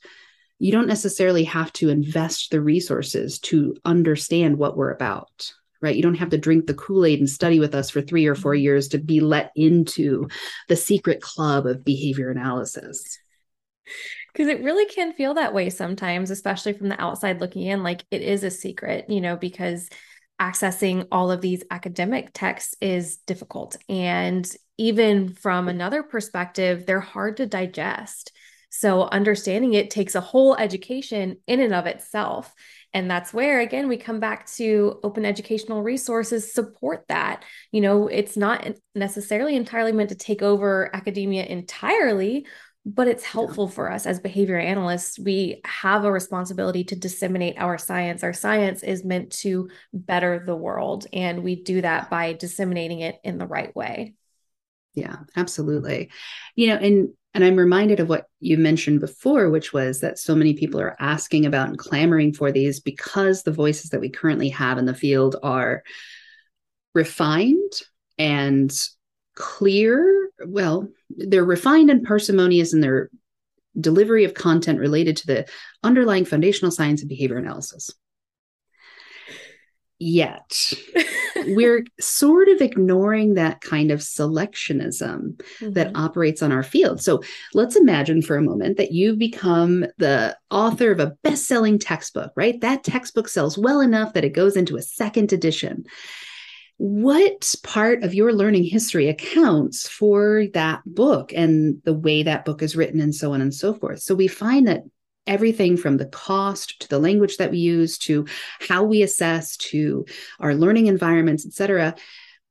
you 0.59 0.73
don't 0.73 0.88
necessarily 0.88 1.45
have 1.45 1.73
to 1.75 1.90
invest 1.90 2.51
the 2.51 2.61
resources 2.61 3.38
to 3.40 3.77
understand 3.85 4.57
what 4.57 4.77
we're 4.77 4.92
about 4.92 5.53
right? 5.83 5.95
You 5.95 6.03
don't 6.03 6.15
have 6.15 6.31
to 6.31 6.39
drink 6.39 6.67
the 6.67 6.75
kool-aid 6.75 7.19
and 7.19 7.29
study 7.29 7.61
with 7.61 7.75
us 7.75 7.91
for 7.91 8.01
3 8.01 8.27
or 8.27 8.35
4 8.35 8.53
mm-hmm. 8.53 8.62
years 8.62 8.89
to 8.89 8.99
be 8.99 9.21
let 9.21 9.53
into 9.57 10.29
the 10.69 10.77
secret 10.77 11.21
club 11.21 11.67
of 11.67 11.85
behavior 11.85 12.31
analysis. 12.31 13.19
Because 14.33 14.49
it 14.49 14.62
really 14.62 14.87
can 14.87 15.12
feel 15.12 15.35
that 15.35 15.55
way 15.55 15.71
sometimes 15.71 16.31
especially 16.31 16.73
from 16.73 16.89
the 16.89 17.01
outside 17.01 17.41
looking 17.41 17.62
in 17.62 17.83
like 17.83 18.05
it 18.11 18.21
is 18.21 18.43
a 18.43 18.51
secret 18.51 19.07
you 19.09 19.21
know 19.21 19.37
because 19.37 19.89
accessing 20.41 21.07
all 21.11 21.31
of 21.31 21.41
these 21.41 21.65
academic 21.71 22.31
texts 22.35 22.75
is 22.81 23.17
difficult. 23.19 23.77
And 23.89 24.47
even 24.77 25.33
from 25.33 25.69
another 25.69 26.03
perspective 26.03 26.85
they're 26.85 27.01
hard 27.01 27.39
to 27.39 27.47
digest 27.47 28.33
so 28.79 29.03
understanding 29.03 29.75
it 29.75 29.91
takes 29.91 30.15
a 30.15 30.21
whole 30.21 30.57
education 30.57 31.37
in 31.47 31.61
and 31.61 31.75
of 31.75 31.87
itself 31.87 32.55
and 32.93 33.11
that's 33.11 33.33
where 33.33 33.61
again 33.61 33.89
we 33.89 33.97
come 33.97 34.21
back 34.21 34.47
to 34.47 34.99
open 35.03 35.25
educational 35.25 35.83
resources 35.83 36.53
support 36.53 37.05
that 37.09 37.45
you 37.73 37.81
know 37.81 38.09
it's 38.09 38.37
not 38.37 38.67
necessarily 38.95 39.57
entirely 39.57 39.93
meant 39.93 40.11
to 40.11 40.15
take 40.15 40.43
over 40.43 40.95
academia 40.95 41.45
entirely 41.45 42.47
but 42.89 43.09
it's 43.09 43.25
helpful 43.25 43.67
yeah. 43.67 43.75
for 43.75 43.91
us 43.91 44.07
as 44.07 44.21
behavior 44.21 44.57
analysts. 44.57 45.19
We 45.19 45.61
have 45.65 46.05
a 46.05 46.12
responsibility 46.12 46.85
to 46.85 46.95
disseminate 46.95 47.57
our 47.59 47.79
science. 47.79 48.23
Our 48.23 48.33
science 48.33 48.85
is 48.85 49.05
meant 49.05 49.33
to 49.39 49.69
better 49.93 50.45
the 50.47 50.55
world, 50.55 51.05
and 51.12 51.43
we 51.43 51.65
do 51.65 51.81
that 51.81 52.09
by 52.11 52.35
disseminating 52.35 53.01
it 53.01 53.17
in 53.25 53.39
the 53.39 53.47
right 53.47 53.75
way. 53.75 54.15
Yeah, 54.95 55.17
absolutely. 55.35 56.11
You 56.55 56.69
know, 56.69 56.77
and 56.77 57.09
and 57.37 57.44
I'm 57.44 57.57
reminded 57.57 58.01
of 58.01 58.09
what 58.09 58.31
you 58.40 58.57
mentioned 58.57 59.01
before, 59.01 59.51
which 59.51 59.70
was 59.70 60.01
that 60.01 60.18
so 60.18 60.35
many 60.35 60.55
people 60.55 60.81
are 60.81 60.96
asking 60.99 61.44
about 61.44 61.68
and 61.68 61.77
clamoring 61.77 62.33
for 62.33 62.51
these 62.51 62.81
because 62.81 63.42
the 63.42 63.53
voices 63.53 63.90
that 63.90 64.01
we 64.01 64.09
currently 64.09 64.49
have 64.49 64.79
in 64.79 64.87
the 64.87 64.94
field 64.94 65.37
are 65.42 65.83
refined 66.94 67.72
and 68.16 68.75
clear. 69.35 70.31
Well, 70.46 70.88
they're 71.11 71.44
refined 71.44 71.90
and 71.90 72.07
parsimonious 72.07 72.72
in 72.72 72.81
their 72.81 73.11
delivery 73.79 74.25
of 74.25 74.33
content 74.33 74.79
related 74.79 75.18
to 75.18 75.27
the 75.27 75.46
underlying 75.83 76.25
foundational 76.25 76.70
science 76.70 77.03
of 77.03 77.09
behavior 77.11 77.37
analysis. 77.37 77.90
Yet, 79.98 80.72
we're 81.46 81.85
sort 81.98 82.48
of 82.48 82.61
ignoring 82.61 83.35
that 83.35 83.62
kind 83.62 83.90
of 83.90 84.00
selectionism 84.00 85.37
mm-hmm. 85.37 85.72
that 85.72 85.96
operates 85.96 86.42
on 86.42 86.52
our 86.52 86.62
field. 86.62 87.02
So, 87.02 87.22
let's 87.54 87.76
imagine 87.76 88.20
for 88.20 88.37
a 88.37 88.42
moment 88.42 88.76
that 88.76 88.92
you've 88.92 89.18
become 89.18 89.87
the 89.98 90.37
author 90.50 90.90
of 90.90 91.00
a 91.00 91.16
best 91.22 91.46
selling 91.46 91.78
textbook, 91.78 92.32
right? 92.37 92.61
That 92.61 92.85
textbook 92.85 93.28
sells 93.28 93.56
well 93.56 93.80
enough 93.80 94.12
that 94.12 94.24
it 94.24 94.35
goes 94.35 94.56
into 94.56 94.76
a 94.76 94.82
second 94.82 95.32
edition 95.32 95.85
what 96.78 97.54
part 97.62 98.02
of 98.02 98.12
your 98.12 98.35
learning 98.35 98.64
history 98.64 99.09
accounts 99.09 99.88
for 99.88 100.44
that 100.52 100.82
book 100.85 101.32
and 101.35 101.80
the 101.85 101.94
way 101.94 102.22
that 102.22 102.44
book 102.44 102.62
is 102.62 102.76
written 102.76 103.00
and 103.00 103.14
so 103.14 103.32
on 103.32 103.40
and 103.40 103.54
so 103.54 103.72
forth 103.72 104.00
so 104.00 104.14
we 104.14 104.28
find 104.28 104.66
that 104.68 104.82
everything 105.27 105.77
from 105.77 105.97
the 105.97 106.07
cost 106.07 106.81
to 106.81 106.89
the 106.89 106.99
language 106.99 107.37
that 107.37 107.51
we 107.51 107.59
use 107.59 107.99
to 107.99 108.27
how 108.69 108.83
we 108.83 109.03
assess 109.03 109.57
to 109.57 110.05
our 110.41 110.55
learning 110.55 110.87
environments 110.87 111.47
etc 111.47 111.95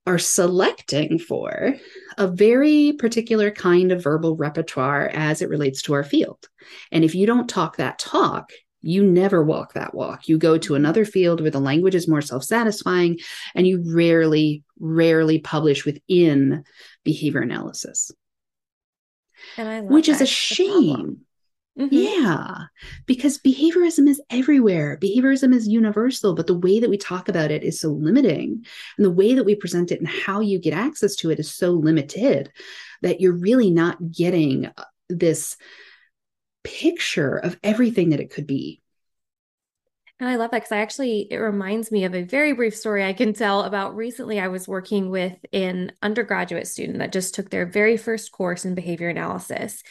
are 0.07 0.19
selecting 0.19 1.17
for 1.17 1.75
a 2.17 2.27
very 2.27 2.93
particular 2.99 3.49
kind 3.49 3.91
of 3.91 4.03
verbal 4.03 4.35
repertoire 4.35 5.09
as 5.13 5.41
it 5.41 5.49
relates 5.49 5.81
to 5.81 5.93
our 5.93 6.03
field 6.03 6.47
and 6.91 7.03
if 7.03 7.15
you 7.15 7.25
don't 7.25 7.49
talk 7.49 7.77
that 7.77 7.97
talk 7.97 8.51
you 8.85 9.03
never 9.03 9.43
walk 9.43 9.73
that 9.73 9.95
walk. 9.95 10.29
You 10.29 10.37
go 10.37 10.59
to 10.59 10.75
another 10.75 11.05
field 11.05 11.41
where 11.41 11.49
the 11.49 11.59
language 11.59 11.95
is 11.95 12.07
more 12.07 12.21
self 12.21 12.43
satisfying, 12.43 13.17
and 13.55 13.65
you 13.65 13.83
rarely, 13.83 14.63
rarely 14.79 15.39
publish 15.39 15.85
within 15.85 16.63
behavior 17.03 17.41
analysis. 17.41 18.11
which 19.81 20.07
is 20.07 20.21
a 20.21 20.25
shame. 20.27 21.24
Mm-hmm. 21.77 21.93
Yeah, 21.93 22.55
because 23.05 23.37
behaviorism 23.37 24.07
is 24.07 24.21
everywhere. 24.29 24.97
Behaviorism 25.01 25.53
is 25.53 25.67
universal, 25.67 26.33
but 26.33 26.47
the 26.47 26.57
way 26.57 26.79
that 26.79 26.89
we 26.89 26.97
talk 26.97 27.27
about 27.27 27.51
it 27.51 27.63
is 27.63 27.81
so 27.81 27.89
limiting. 27.89 28.65
And 28.97 29.05
the 29.05 29.11
way 29.11 29.33
that 29.33 29.43
we 29.43 29.55
present 29.55 29.91
it 29.91 29.99
and 29.99 30.07
how 30.07 30.39
you 30.39 30.57
get 30.57 30.73
access 30.73 31.15
to 31.17 31.31
it 31.31 31.39
is 31.39 31.51
so 31.51 31.71
limited 31.71 32.49
that 33.01 33.19
you're 33.19 33.35
really 33.35 33.71
not 33.71 34.11
getting 34.11 34.67
uh, 34.67 34.83
this 35.09 35.57
picture 36.63 37.37
of 37.37 37.59
everything 37.61 38.11
that 38.11 38.21
it 38.21 38.31
could 38.31 38.47
be. 38.47 38.81
And 40.17 40.29
I 40.29 40.37
love 40.37 40.51
that 40.51 40.61
because 40.61 40.71
I 40.71 40.77
actually, 40.77 41.27
it 41.29 41.37
reminds 41.37 41.91
me 41.91 42.05
of 42.05 42.15
a 42.15 42.23
very 42.23 42.53
brief 42.53 42.73
story 42.73 43.03
I 43.03 43.11
can 43.11 43.33
tell 43.33 43.63
about 43.63 43.97
recently. 43.97 44.39
I 44.39 44.47
was 44.47 44.65
working 44.65 45.09
with 45.09 45.37
an 45.51 45.91
undergraduate 46.01 46.67
student 46.67 46.99
that 46.99 47.11
just 47.11 47.35
took 47.35 47.49
their 47.49 47.65
very 47.65 47.97
first 47.97 48.31
course 48.31 48.63
in 48.63 48.75
behavior 48.75 49.09
analysis. 49.09 49.83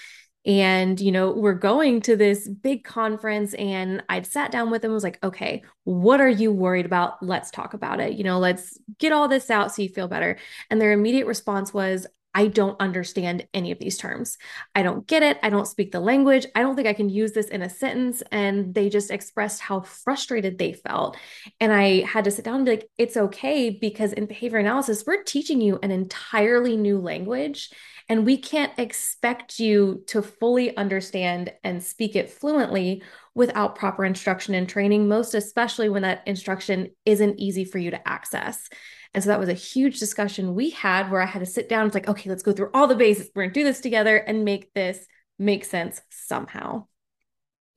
And, 0.46 1.00
you 1.00 1.10
know, 1.10 1.30
we're 1.30 1.54
going 1.54 2.02
to 2.02 2.16
this 2.16 2.46
big 2.48 2.84
conference, 2.84 3.54
and 3.54 4.02
I'd 4.10 4.26
sat 4.26 4.50
down 4.50 4.70
with 4.70 4.82
them 4.82 4.92
was 4.92 5.02
like, 5.02 5.18
okay, 5.24 5.62
what 5.84 6.20
are 6.20 6.28
you 6.28 6.52
worried 6.52 6.84
about? 6.84 7.22
Let's 7.22 7.50
talk 7.50 7.72
about 7.72 7.98
it. 7.98 8.12
You 8.12 8.24
know, 8.24 8.38
let's 8.38 8.78
get 8.98 9.12
all 9.12 9.26
this 9.26 9.50
out 9.50 9.74
so 9.74 9.80
you 9.80 9.88
feel 9.88 10.08
better. 10.08 10.36
And 10.68 10.80
their 10.80 10.92
immediate 10.92 11.26
response 11.26 11.72
was, 11.72 12.06
I 12.34 12.48
don't 12.48 12.80
understand 12.80 13.46
any 13.54 13.70
of 13.70 13.78
these 13.78 13.96
terms. 13.96 14.38
I 14.74 14.82
don't 14.82 15.06
get 15.06 15.22
it. 15.22 15.38
I 15.42 15.50
don't 15.50 15.68
speak 15.68 15.92
the 15.92 16.00
language. 16.00 16.46
I 16.54 16.62
don't 16.62 16.74
think 16.74 16.88
I 16.88 16.92
can 16.92 17.08
use 17.08 17.32
this 17.32 17.48
in 17.48 17.62
a 17.62 17.70
sentence. 17.70 18.22
And 18.32 18.74
they 18.74 18.88
just 18.88 19.10
expressed 19.10 19.60
how 19.60 19.80
frustrated 19.80 20.58
they 20.58 20.72
felt. 20.72 21.16
And 21.60 21.72
I 21.72 22.00
had 22.02 22.24
to 22.24 22.30
sit 22.30 22.44
down 22.44 22.56
and 22.56 22.64
be 22.64 22.72
like, 22.72 22.90
it's 22.98 23.16
okay 23.16 23.70
because 23.70 24.12
in 24.12 24.26
behavior 24.26 24.58
analysis, 24.58 25.04
we're 25.06 25.22
teaching 25.22 25.60
you 25.60 25.78
an 25.82 25.92
entirely 25.92 26.76
new 26.76 26.98
language. 26.98 27.70
And 28.08 28.26
we 28.26 28.36
can't 28.36 28.72
expect 28.78 29.58
you 29.58 30.02
to 30.08 30.20
fully 30.20 30.76
understand 30.76 31.52
and 31.62 31.82
speak 31.82 32.16
it 32.16 32.28
fluently 32.28 33.02
without 33.34 33.76
proper 33.76 34.04
instruction 34.04 34.54
and 34.54 34.68
training, 34.68 35.08
most 35.08 35.34
especially 35.34 35.88
when 35.88 36.02
that 36.02 36.22
instruction 36.26 36.90
isn't 37.06 37.40
easy 37.40 37.64
for 37.64 37.78
you 37.78 37.90
to 37.92 38.08
access. 38.08 38.68
And 39.14 39.22
so 39.22 39.28
that 39.28 39.38
was 39.38 39.48
a 39.48 39.54
huge 39.54 40.00
discussion 40.00 40.54
we 40.54 40.70
had 40.70 41.10
where 41.10 41.20
I 41.20 41.26
had 41.26 41.38
to 41.38 41.46
sit 41.46 41.68
down. 41.68 41.86
It's 41.86 41.94
like, 41.94 42.08
okay, 42.08 42.28
let's 42.28 42.42
go 42.42 42.52
through 42.52 42.70
all 42.74 42.88
the 42.88 42.96
basics. 42.96 43.30
We're 43.34 43.44
going 43.44 43.54
to 43.54 43.60
do 43.60 43.64
this 43.64 43.80
together 43.80 44.16
and 44.16 44.44
make 44.44 44.74
this 44.74 45.06
make 45.38 45.64
sense 45.64 46.00
somehow. 46.10 46.86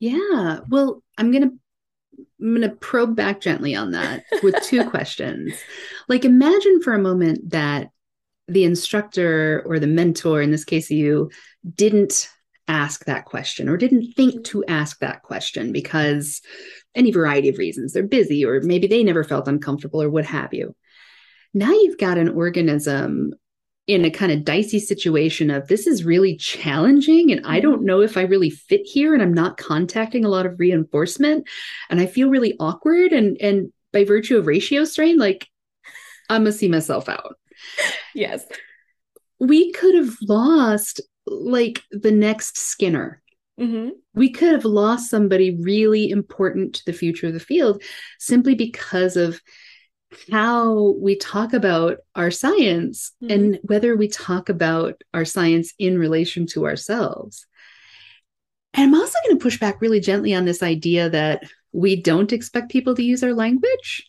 Yeah. 0.00 0.60
Well, 0.68 1.02
I'm 1.16 1.30
going 1.30 1.48
to 1.48 1.58
I'm 2.40 2.54
going 2.54 2.68
to 2.68 2.76
probe 2.76 3.14
back 3.14 3.40
gently 3.40 3.74
on 3.74 3.92
that 3.92 4.24
with 4.42 4.56
two 4.64 4.88
questions. 4.90 5.54
Like 6.08 6.24
imagine 6.24 6.82
for 6.82 6.92
a 6.92 6.98
moment 6.98 7.50
that 7.50 7.90
the 8.48 8.64
instructor 8.64 9.62
or 9.66 9.78
the 9.78 9.86
mentor 9.86 10.42
in 10.42 10.50
this 10.50 10.64
case 10.64 10.90
you 10.90 11.30
didn't 11.74 12.28
ask 12.66 13.04
that 13.04 13.24
question 13.24 13.68
or 13.68 13.76
didn't 13.76 14.12
think 14.12 14.34
mm-hmm. 14.34 14.42
to 14.42 14.64
ask 14.66 14.98
that 14.98 15.22
question 15.22 15.72
because 15.72 16.40
any 16.94 17.10
variety 17.10 17.48
of 17.48 17.58
reasons 17.58 17.92
they're 17.92 18.02
busy 18.02 18.44
or 18.44 18.60
maybe 18.62 18.86
they 18.86 19.02
never 19.02 19.24
felt 19.24 19.48
uncomfortable 19.48 20.02
or 20.02 20.10
what 20.10 20.24
have 20.24 20.52
you 20.52 20.74
now 21.54 21.70
you've 21.70 21.98
got 21.98 22.18
an 22.18 22.28
organism 22.28 23.34
in 23.86 24.04
a 24.04 24.10
kind 24.10 24.30
of 24.30 24.44
dicey 24.44 24.78
situation 24.78 25.50
of 25.50 25.66
this 25.66 25.86
is 25.86 26.04
really 26.04 26.36
challenging 26.36 27.32
and 27.32 27.44
I 27.46 27.58
don't 27.58 27.84
know 27.84 28.02
if 28.02 28.18
I 28.18 28.22
really 28.22 28.50
fit 28.50 28.82
here 28.84 29.14
and 29.14 29.22
I'm 29.22 29.32
not 29.32 29.56
contacting 29.56 30.24
a 30.24 30.28
lot 30.28 30.44
of 30.44 30.60
reinforcement 30.60 31.48
and 31.88 31.98
I 31.98 32.06
feel 32.06 32.28
really 32.28 32.54
awkward 32.60 33.12
and 33.12 33.38
and 33.40 33.72
by 33.92 34.04
virtue 34.04 34.36
of 34.36 34.46
ratio 34.46 34.84
strain 34.84 35.18
like 35.18 35.48
I'm 36.28 36.42
gonna 36.42 36.52
see 36.52 36.68
myself 36.68 37.08
out. 37.08 37.36
Yes. 38.14 38.44
We 39.40 39.72
could 39.72 39.94
have 39.94 40.16
lost 40.22 41.00
like 41.26 41.82
the 41.90 42.12
next 42.12 42.58
Skinner. 42.58 43.22
Mm-hmm. 43.58 43.90
We 44.14 44.30
could 44.30 44.52
have 44.52 44.64
lost 44.64 45.10
somebody 45.10 45.56
really 45.60 46.10
important 46.10 46.74
to 46.74 46.84
the 46.84 46.92
future 46.92 47.28
of 47.28 47.32
the 47.32 47.40
field 47.40 47.82
simply 48.18 48.54
because 48.54 49.16
of 49.16 49.40
how 50.30 50.94
we 51.00 51.16
talk 51.16 51.52
about 51.52 51.98
our 52.14 52.30
science 52.30 53.12
mm-hmm. 53.22 53.32
and 53.32 53.60
whether 53.62 53.96
we 53.96 54.08
talk 54.08 54.48
about 54.48 55.02
our 55.12 55.24
science 55.24 55.74
in 55.78 55.98
relation 55.98 56.46
to 56.46 56.64
ourselves. 56.66 57.46
And 58.74 58.84
I'm 58.84 59.00
also 59.00 59.18
going 59.24 59.38
to 59.38 59.42
push 59.42 59.58
back 59.58 59.80
really 59.80 60.00
gently 60.00 60.34
on 60.34 60.44
this 60.44 60.62
idea 60.62 61.10
that 61.10 61.42
we 61.72 62.00
don't 62.00 62.32
expect 62.32 62.70
people 62.70 62.94
to 62.94 63.02
use 63.02 63.22
our 63.22 63.34
language. 63.34 64.06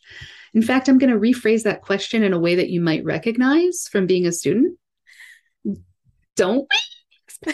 In 0.54 0.62
fact, 0.62 0.88
I'm 0.88 0.98
going 0.98 1.12
to 1.12 1.20
rephrase 1.20 1.64
that 1.64 1.82
question 1.82 2.24
in 2.24 2.34
a 2.34 2.40
way 2.40 2.56
that 2.56 2.70
you 2.70 2.82
might 2.82 3.04
recognize 3.04 3.88
from 3.92 4.08
being 4.08 4.26
a 4.26 4.32
student. 4.32 4.78
Don't 6.36 6.68
we? 7.46 7.54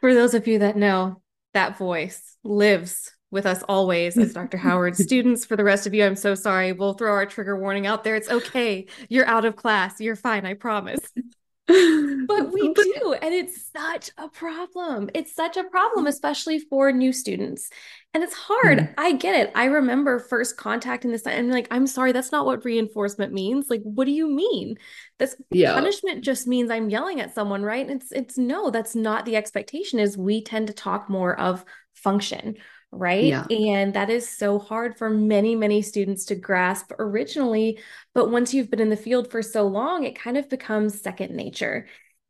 For 0.00 0.14
those 0.14 0.34
of 0.34 0.46
you 0.46 0.60
that 0.60 0.76
know, 0.76 1.22
that 1.54 1.76
voice 1.78 2.36
lives 2.44 3.10
with 3.30 3.46
us 3.46 3.62
always 3.68 4.16
as 4.16 4.32
Dr. 4.32 4.56
Howard 4.56 4.96
students. 4.96 5.44
For 5.44 5.56
the 5.56 5.64
rest 5.64 5.86
of 5.86 5.94
you, 5.94 6.04
I'm 6.04 6.16
so 6.16 6.34
sorry. 6.34 6.72
We'll 6.72 6.94
throw 6.94 7.12
our 7.12 7.26
trigger 7.26 7.58
warning 7.58 7.86
out 7.86 8.04
there. 8.04 8.16
It's 8.16 8.30
okay. 8.30 8.86
You're 9.08 9.26
out 9.26 9.44
of 9.44 9.56
class. 9.56 10.00
You're 10.00 10.16
fine. 10.16 10.46
I 10.46 10.54
promise. 10.54 11.00
but 11.66 12.52
we 12.52 12.72
do. 12.74 13.14
And 13.20 13.34
it's 13.34 13.70
such 13.70 14.10
a 14.16 14.28
problem. 14.28 15.10
It's 15.14 15.34
such 15.34 15.58
a 15.58 15.64
problem, 15.64 16.06
especially 16.06 16.58
for 16.58 16.90
new 16.90 17.12
students. 17.12 17.68
And 18.14 18.24
it's 18.24 18.32
hard. 18.32 18.78
Mm. 18.78 18.94
I 18.96 19.12
get 19.12 19.38
it. 19.38 19.52
I 19.54 19.66
remember 19.66 20.18
first 20.18 20.56
contacting 20.56 21.10
this 21.10 21.26
and 21.26 21.50
like, 21.50 21.68
I'm 21.70 21.86
sorry, 21.86 22.12
that's 22.12 22.32
not 22.32 22.46
what 22.46 22.64
reinforcement 22.64 23.34
means. 23.34 23.66
Like, 23.68 23.82
what 23.82 24.06
do 24.06 24.12
you 24.12 24.30
mean? 24.30 24.78
This 25.18 25.36
yeah. 25.50 25.74
punishment 25.74 26.24
just 26.24 26.46
means 26.46 26.70
I'm 26.70 26.88
yelling 26.88 27.20
at 27.20 27.34
someone, 27.34 27.62
right? 27.62 27.86
And 27.86 28.00
it's 28.00 28.10
it's 28.12 28.38
no, 28.38 28.70
that's 28.70 28.94
not 28.94 29.26
the 29.26 29.36
expectation, 29.36 29.98
is 29.98 30.16
we 30.16 30.42
tend 30.42 30.68
to 30.68 30.72
talk 30.72 31.10
more 31.10 31.38
of 31.38 31.66
function 31.92 32.56
right? 32.90 33.24
Yeah. 33.24 33.44
And 33.50 33.94
that 33.94 34.10
is 34.10 34.28
so 34.28 34.58
hard 34.58 34.96
for 34.96 35.10
many, 35.10 35.54
many 35.54 35.82
students 35.82 36.24
to 36.26 36.34
grasp 36.34 36.92
originally. 36.98 37.80
But 38.14 38.30
once 38.30 38.54
you've 38.54 38.70
been 38.70 38.80
in 38.80 38.90
the 38.90 38.96
field 38.96 39.30
for 39.30 39.42
so 39.42 39.66
long, 39.66 40.04
it 40.04 40.18
kind 40.18 40.36
of 40.36 40.48
becomes 40.48 41.00
second 41.00 41.34
nature. 41.34 41.86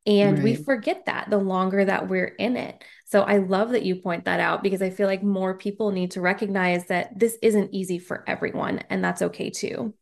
And 0.07 0.39
right. 0.39 0.45
we 0.45 0.55
forget 0.55 1.05
that 1.07 1.29
the 1.29 1.39
longer 1.39 1.85
that 1.85 2.09
we're 2.09 2.25
in 2.39 2.57
it. 2.57 2.83
So 3.05 3.23
I 3.23 3.39
love 3.39 3.71
that 3.71 3.85
you 3.85 3.97
point 3.97 4.25
that 4.25 4.41
out 4.41 4.63
because 4.63 4.81
I 4.81 4.89
feel 4.89 5.07
like 5.07 5.23
more 5.23 5.59
people 5.59 5.91
need 5.91 6.13
to 6.13 6.23
recognize 6.23 6.87
that 6.87 7.19
this 7.19 7.37
isn't 7.43 7.75
easy 7.75 7.99
for 7.99 8.25
everyone, 8.27 8.79
and 8.89 9.05
that's 9.05 9.23
okay 9.23 9.51
too. 9.51 9.95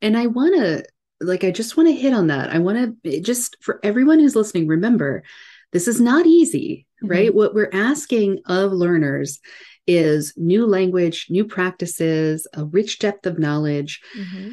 And 0.00 0.16
I 0.16 0.26
want 0.26 0.54
to, 0.54 0.84
like, 1.20 1.42
I 1.42 1.50
just 1.50 1.76
want 1.76 1.88
to 1.88 1.94
hit 1.94 2.12
on 2.12 2.28
that. 2.28 2.50
I 2.50 2.58
want 2.60 3.02
to 3.02 3.20
just 3.20 3.56
for 3.60 3.80
everyone 3.82 4.20
who's 4.20 4.36
listening, 4.36 4.68
remember 4.68 5.24
this 5.72 5.88
is 5.88 6.00
not 6.00 6.26
easy. 6.26 6.85
Right? 7.02 7.34
What 7.34 7.54
we're 7.54 7.70
asking 7.72 8.40
of 8.46 8.72
learners 8.72 9.38
is 9.86 10.32
new 10.36 10.66
language, 10.66 11.26
new 11.30 11.44
practices, 11.44 12.46
a 12.54 12.64
rich 12.64 12.98
depth 12.98 13.26
of 13.26 13.38
knowledge. 13.38 14.00
Mm-hmm. 14.18 14.50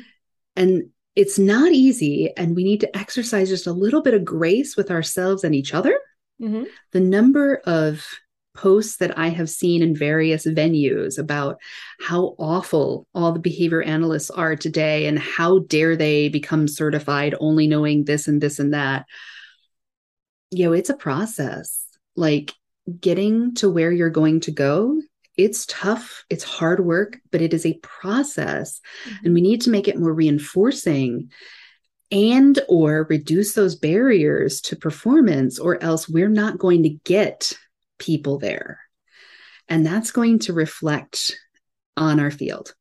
And 0.56 0.90
it's 1.16 1.40
not 1.40 1.72
easy. 1.72 2.32
And 2.38 2.56
we 2.56 2.64
need 2.64 2.82
to 2.82 2.98
exercise 2.98 3.50
just 3.50 3.68
a 3.68 3.74
little 3.74 4.02
bit 4.02 4.14
of 4.14 4.26
grace 4.26 4.76
with 4.76 4.92
ourselves 4.92 5.44
and 5.44 5.56
each 5.56 5.74
other. 5.74 6.00
Mm-hmm. 6.42 6.64
The 6.92 7.00
number 7.00 7.62
of 7.66 8.06
posts 8.56 8.98
that 8.98 9.18
I 9.18 9.30
have 9.30 9.50
seen 9.50 9.82
in 9.82 9.96
various 9.96 10.46
venues 10.46 11.18
about 11.18 11.58
how 12.00 12.36
awful 12.38 13.08
all 13.16 13.32
the 13.32 13.40
behavior 13.40 13.82
analysts 13.82 14.30
are 14.30 14.56
today 14.56 15.08
and 15.08 15.18
how 15.18 15.60
dare 15.60 15.96
they 15.96 16.30
become 16.30 16.68
certified 16.68 17.34
only 17.40 17.68
knowing 17.68 18.06
this 18.06 18.28
and 18.28 18.40
this 18.40 18.60
and 18.60 18.74
that 18.74 19.06
you 20.54 20.66
know, 20.66 20.74
it's 20.74 20.90
a 20.90 20.96
process. 20.96 21.83
Like 22.16 22.54
getting 23.00 23.56
to 23.56 23.70
where 23.70 23.92
you're 23.92 24.10
going 24.10 24.42
to 24.42 24.52
go, 24.52 25.02
it's 25.38 25.66
tough, 25.66 26.26
it's 26.30 26.44
hard 26.44 26.86
work, 26.86 27.18
but 27.32 27.42
it 27.42 27.54
is 27.54 27.66
a 27.66 27.80
process. 27.82 28.80
Mm-hmm. 29.06 29.26
And 29.26 29.34
we 29.34 29.42
need 29.42 29.62
to 29.62 29.70
make 29.70 29.88
it 29.88 30.00
more 30.00 30.14
reinforcing 30.14 31.32
and 32.12 32.60
or 32.70 33.08
reduce 33.10 33.54
those 33.54 33.76
barriers 33.76 34.62
to 34.62 34.76
performance 34.76 35.58
or 35.58 35.82
else 35.82 36.08
we're 36.08 36.30
not 36.30 36.60
going 36.60 36.84
to 36.84 36.90
get 36.90 37.54
people 37.98 38.38
there. 38.38 38.80
And 39.68 39.86
that's 39.86 40.12
going 40.12 40.40
to 40.40 40.54
reflect 40.54 41.36
on 41.98 42.20
our 42.20 42.32
field. 42.32 42.76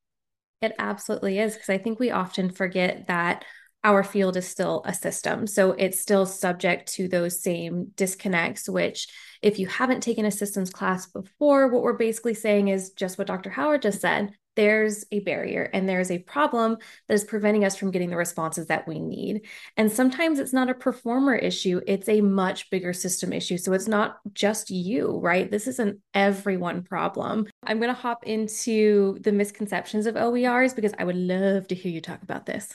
It 0.61 0.75
absolutely 0.79 1.39
is 1.39 1.55
because 1.55 1.71
I 1.71 1.79
think 1.79 1.99
we 1.99 2.11
often 2.11 2.51
forget 2.51 3.07
that 3.09 3.45
our 3.85 4.05
field 4.05 4.37
is 4.37 4.47
still 4.47 4.83
a 4.85 4.95
system. 4.95 5.47
So 5.47 5.73
it's 5.73 6.01
still 6.01 6.27
subject 6.27 6.93
to 6.95 7.09
those 7.09 7.43
same 7.43 7.91
disconnects, 7.97 8.69
which, 8.69 9.09
if 9.43 9.59
you 9.59 9.67
haven't 9.67 10.03
taken 10.03 10.25
a 10.25 10.31
systems 10.31 10.71
class 10.71 11.07
before, 11.07 11.69
what 11.69 11.83
we're 11.83 11.95
basically 11.95 12.35
saying 12.35 12.69
is 12.69 12.91
just 12.91 13.19
what 13.19 13.27
Dr. 13.27 13.51
Howard 13.51 13.83
just 13.83 14.01
said 14.01 14.33
there's 14.55 15.05
a 15.11 15.21
barrier 15.21 15.71
and 15.73 15.89
there's 15.89 16.11
a 16.11 16.19
problem 16.19 16.77
that 17.09 17.15
is 17.15 17.25
preventing 17.25 17.65
us 17.65 17.77
from 17.77 17.91
getting 17.91 18.11
the 18.11 18.17
responses 18.17 18.67
that 18.67 18.87
we 18.87 18.99
need. 19.01 19.47
And 19.77 19.91
sometimes 19.91 20.39
it's 20.39 20.53
not 20.53 20.71
a 20.71 20.75
performer 20.75 21.35
issue, 21.35 21.81
it's 21.87 22.09
a 22.09 22.21
much 22.21 22.71
bigger 22.71 22.93
system 22.93 23.33
issue. 23.33 23.57
So 23.57 23.73
it's 23.73 23.89
not 23.89 24.19
just 24.33 24.71
you, 24.71 25.19
right? 25.19 25.51
This 25.51 25.67
is 25.67 25.79
an 25.79 26.03
everyone 26.15 26.83
problem. 26.83 27.47
I'm 27.65 27.79
going 27.79 27.95
to 27.95 28.01
hop 28.01 28.25
into 28.25 29.19
the 29.21 29.33
misconceptions 29.33 30.07
of 30.07 30.17
OERs 30.17 30.75
because 30.75 30.93
I 30.99 31.05
would 31.05 31.17
love 31.17 31.69
to 31.69 31.75
hear 31.75 31.93
you 31.93 32.01
talk 32.01 32.23
about 32.23 32.47
this. 32.47 32.75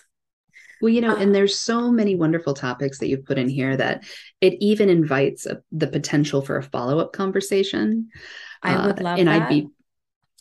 Well, 0.81 0.89
you 0.89 1.01
know, 1.01 1.15
and 1.15 1.33
there's 1.33 1.57
so 1.57 1.91
many 1.91 2.15
wonderful 2.15 2.53
topics 2.53 2.99
that 2.99 3.07
you've 3.07 3.25
put 3.25 3.37
in 3.37 3.49
here 3.49 3.75
that 3.75 4.03
it 4.41 4.55
even 4.59 4.89
invites 4.89 5.45
a, 5.45 5.61
the 5.71 5.87
potential 5.87 6.41
for 6.41 6.57
a 6.57 6.63
follow 6.63 6.99
up 6.99 7.13
conversation. 7.13 8.09
I 8.61 8.87
would 8.87 8.99
uh, 8.99 9.03
love 9.03 9.19
and 9.19 9.27
that. 9.27 9.43
I'd 9.43 9.49
be 9.49 9.67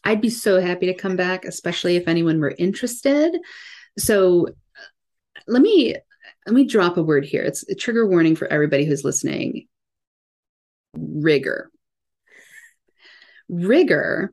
I'd 0.04 0.20
be 0.20 0.30
so 0.30 0.60
happy 0.60 0.86
to 0.86 0.94
come 0.94 1.16
back, 1.16 1.44
especially 1.44 1.96
if 1.96 2.06
anyone 2.06 2.38
were 2.38 2.54
interested. 2.56 3.36
So 3.98 4.48
let 5.48 5.62
me 5.62 5.96
let 6.46 6.54
me 6.54 6.64
drop 6.64 6.96
a 6.96 7.02
word 7.02 7.24
here. 7.24 7.42
It's 7.42 7.68
a 7.68 7.74
trigger 7.74 8.06
warning 8.06 8.36
for 8.36 8.46
everybody 8.46 8.84
who's 8.84 9.04
listening. 9.04 9.66
Rigor. 10.94 11.70
Rigor 13.48 14.32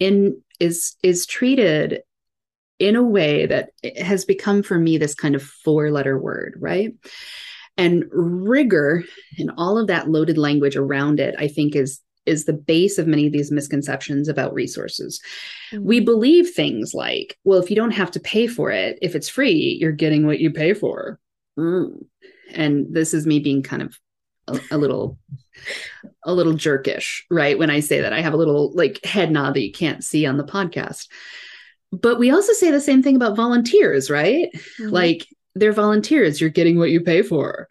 in 0.00 0.42
is 0.60 0.96
is 1.02 1.26
treated 1.26 2.02
in 2.78 2.96
a 2.96 3.02
way 3.02 3.46
that 3.46 3.70
has 3.98 4.24
become 4.24 4.62
for 4.62 4.78
me 4.78 4.98
this 4.98 5.14
kind 5.14 5.34
of 5.34 5.42
four 5.42 5.90
letter 5.90 6.18
word, 6.18 6.56
right? 6.58 6.94
And 7.76 8.04
rigor 8.10 9.04
and 9.38 9.50
all 9.56 9.78
of 9.78 9.86
that 9.88 10.08
loaded 10.08 10.38
language 10.38 10.76
around 10.76 11.20
it, 11.20 11.34
I 11.38 11.48
think 11.48 11.74
is 11.74 12.00
is 12.26 12.44
the 12.44 12.52
base 12.52 12.98
of 12.98 13.06
many 13.06 13.26
of 13.26 13.32
these 13.32 13.52
misconceptions 13.52 14.28
about 14.28 14.52
resources. 14.52 15.20
Mm-hmm. 15.72 15.84
We 15.84 16.00
believe 16.00 16.50
things 16.50 16.92
like, 16.92 17.38
well, 17.44 17.62
if 17.62 17.70
you 17.70 17.76
don't 17.76 17.92
have 17.92 18.10
to 18.10 18.20
pay 18.20 18.48
for 18.48 18.72
it, 18.72 18.98
if 19.00 19.14
it's 19.14 19.28
free, 19.28 19.78
you're 19.80 19.92
getting 19.92 20.26
what 20.26 20.40
you 20.40 20.50
pay 20.50 20.74
for. 20.74 21.20
Mm. 21.56 22.04
And 22.52 22.86
this 22.92 23.14
is 23.14 23.26
me 23.26 23.38
being 23.38 23.62
kind 23.62 23.82
of 23.82 23.98
a, 24.48 24.60
a, 24.72 24.76
little 24.76 25.18
a 26.24 26.34
little 26.34 26.54
jerkish, 26.54 27.22
right? 27.30 27.58
When 27.58 27.70
I 27.70 27.78
say 27.78 28.00
that, 28.00 28.12
I 28.12 28.20
have 28.20 28.34
a 28.34 28.36
little 28.38 28.72
like 28.74 29.04
head 29.04 29.30
nod 29.30 29.54
that 29.54 29.62
you 29.62 29.72
can't 29.72 30.02
see 30.02 30.26
on 30.26 30.36
the 30.36 30.44
podcast 30.44 31.06
but 32.00 32.18
we 32.18 32.30
also 32.30 32.52
say 32.52 32.70
the 32.70 32.80
same 32.80 33.02
thing 33.02 33.16
about 33.16 33.36
volunteers, 33.36 34.10
right? 34.10 34.48
Mm-hmm. 34.54 34.88
Like 34.88 35.26
they're 35.54 35.72
volunteers, 35.72 36.40
you're 36.40 36.50
getting 36.50 36.78
what 36.78 36.90
you 36.90 37.00
pay 37.00 37.22
for. 37.22 37.68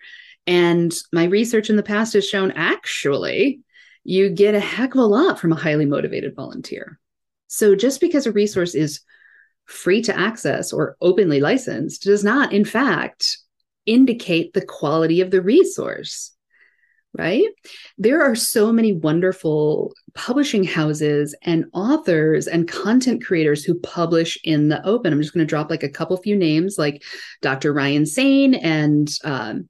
And 0.48 0.94
my 1.12 1.26
research 1.26 1.70
in 1.70 1.76
the 1.76 1.84
past 1.84 2.14
has 2.14 2.28
shown 2.28 2.52
actually 2.52 3.62
you 4.04 4.30
get 4.30 4.56
a 4.56 4.60
heck 4.60 4.94
of 4.94 5.02
a 5.02 5.06
lot 5.06 5.40
from 5.40 5.52
a 5.52 5.56
highly 5.56 5.86
motivated 5.86 6.36
volunteer. 6.36 7.00
So 7.48 7.76
just 7.76 8.00
because 8.00 8.28
a 8.28 8.32
resource 8.32 8.76
is 8.76 9.02
free 9.66 10.02
to 10.04 10.18
access 10.18 10.72
or 10.72 10.96
openly 11.02 11.40
licensed 11.40 12.04
does 12.04 12.24
not, 12.24 12.54
in 12.54 12.66
fact, 12.66 13.38
indicate 13.86 14.54
the 14.54 14.66
quality 14.66 15.22
of 15.22 15.32
the 15.32 15.42
resource 15.42 16.35
right? 17.18 17.48
There 17.98 18.22
are 18.22 18.36
so 18.36 18.72
many 18.72 18.94
wonderful 18.94 19.94
publishing 20.14 20.64
houses 20.64 21.36
and 21.44 21.66
authors 21.74 22.48
and 22.48 22.68
content 22.68 23.24
creators 23.24 23.64
who 23.64 23.80
publish 23.80 24.38
in 24.44 24.70
the 24.70 24.86
open. 24.86 25.14
I'm 25.14 25.22
just 25.22 25.34
going 25.34 25.46
to 25.46 25.50
drop 25.50 25.70
like 25.70 25.84
a 25.84 25.90
couple 25.90 26.18
few 26.18 26.36
names 26.36 26.78
like 26.78 27.04
Dr. 27.42 27.74
Ryan 27.74 28.06
Sain 28.06 28.56
and 28.56 29.10
um, 29.24 29.70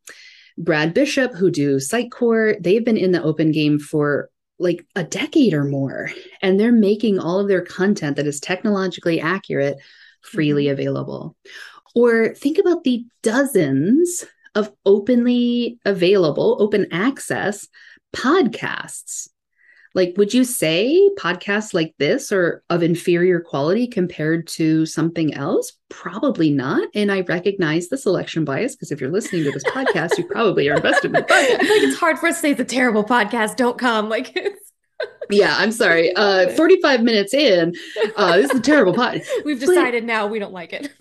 Brad 0.57 0.93
Bishop, 0.93 1.33
who 1.33 1.51
do 1.51 1.77
Sitecore. 1.77 2.61
They've 2.61 2.85
been 2.85 2.97
in 2.97 3.11
the 3.11 3.23
open 3.23 3.51
game 3.51 3.79
for 3.79 4.29
like 4.57 4.85
a 4.95 5.03
decade 5.03 5.53
or 5.53 5.65
more, 5.65 6.09
and 6.41 6.59
they're 6.59 6.71
making 6.71 7.19
all 7.19 7.39
of 7.39 7.47
their 7.47 7.61
content 7.61 8.15
that 8.15 8.27
is 8.27 8.39
technologically 8.39 9.19
accurate 9.19 9.77
freely 10.21 10.65
mm-hmm. 10.65 10.73
available. 10.73 11.35
Or 11.93 12.33
think 12.35 12.57
about 12.57 12.83
the 12.83 13.05
dozens 13.21 14.25
of 14.55 14.71
openly 14.85 15.79
available, 15.85 16.57
open 16.59 16.87
access 16.91 17.67
podcasts. 18.15 19.27
Like, 19.95 20.15
would 20.17 20.33
you 20.33 20.43
say 20.43 21.09
podcasts 21.17 21.73
like 21.73 21.95
this 21.99 22.33
are 22.33 22.61
of 22.69 22.83
inferior 22.83 23.39
quality 23.39 23.87
compared 23.87 24.45
to 24.47 24.85
something 24.85 25.33
else? 25.33 25.71
Probably 25.89 26.51
not. 26.51 26.89
And 26.93 27.09
I 27.09 27.21
recognize 27.21 27.87
the 27.87 27.97
selection 27.97 28.43
bias 28.43 28.75
because 28.75 28.91
if 28.91 28.99
you're 28.99 29.09
listening 29.09 29.45
to 29.45 29.51
this 29.51 29.63
podcast, 29.63 30.17
you 30.17 30.25
probably 30.27 30.67
are 30.69 30.75
invested 30.75 31.11
in 31.11 31.15
it. 31.15 31.25
I 31.31 31.45
feel 31.45 31.57
like 31.57 31.83
it's 31.83 31.97
hard 31.97 32.19
for 32.19 32.27
us 32.27 32.35
to 32.35 32.41
say 32.41 32.51
it's 32.51 32.59
a 32.59 32.65
terrible 32.65 33.05
podcast. 33.05 33.55
Don't 33.55 33.77
come. 33.77 34.09
Like 34.09 34.37
yeah, 35.29 35.55
I'm 35.57 35.71
sorry. 35.71 36.13
Uh 36.17 36.49
45 36.49 37.01
minutes 37.01 37.33
in, 37.33 37.73
uh 38.17 38.35
this 38.35 38.51
is 38.51 38.59
a 38.59 38.61
terrible 38.61 38.93
podcast. 38.93 39.27
We've 39.45 39.59
decided 39.59 40.03
but, 40.03 40.07
now 40.07 40.27
we 40.27 40.39
don't 40.39 40.53
like 40.53 40.73
it. 40.73 40.91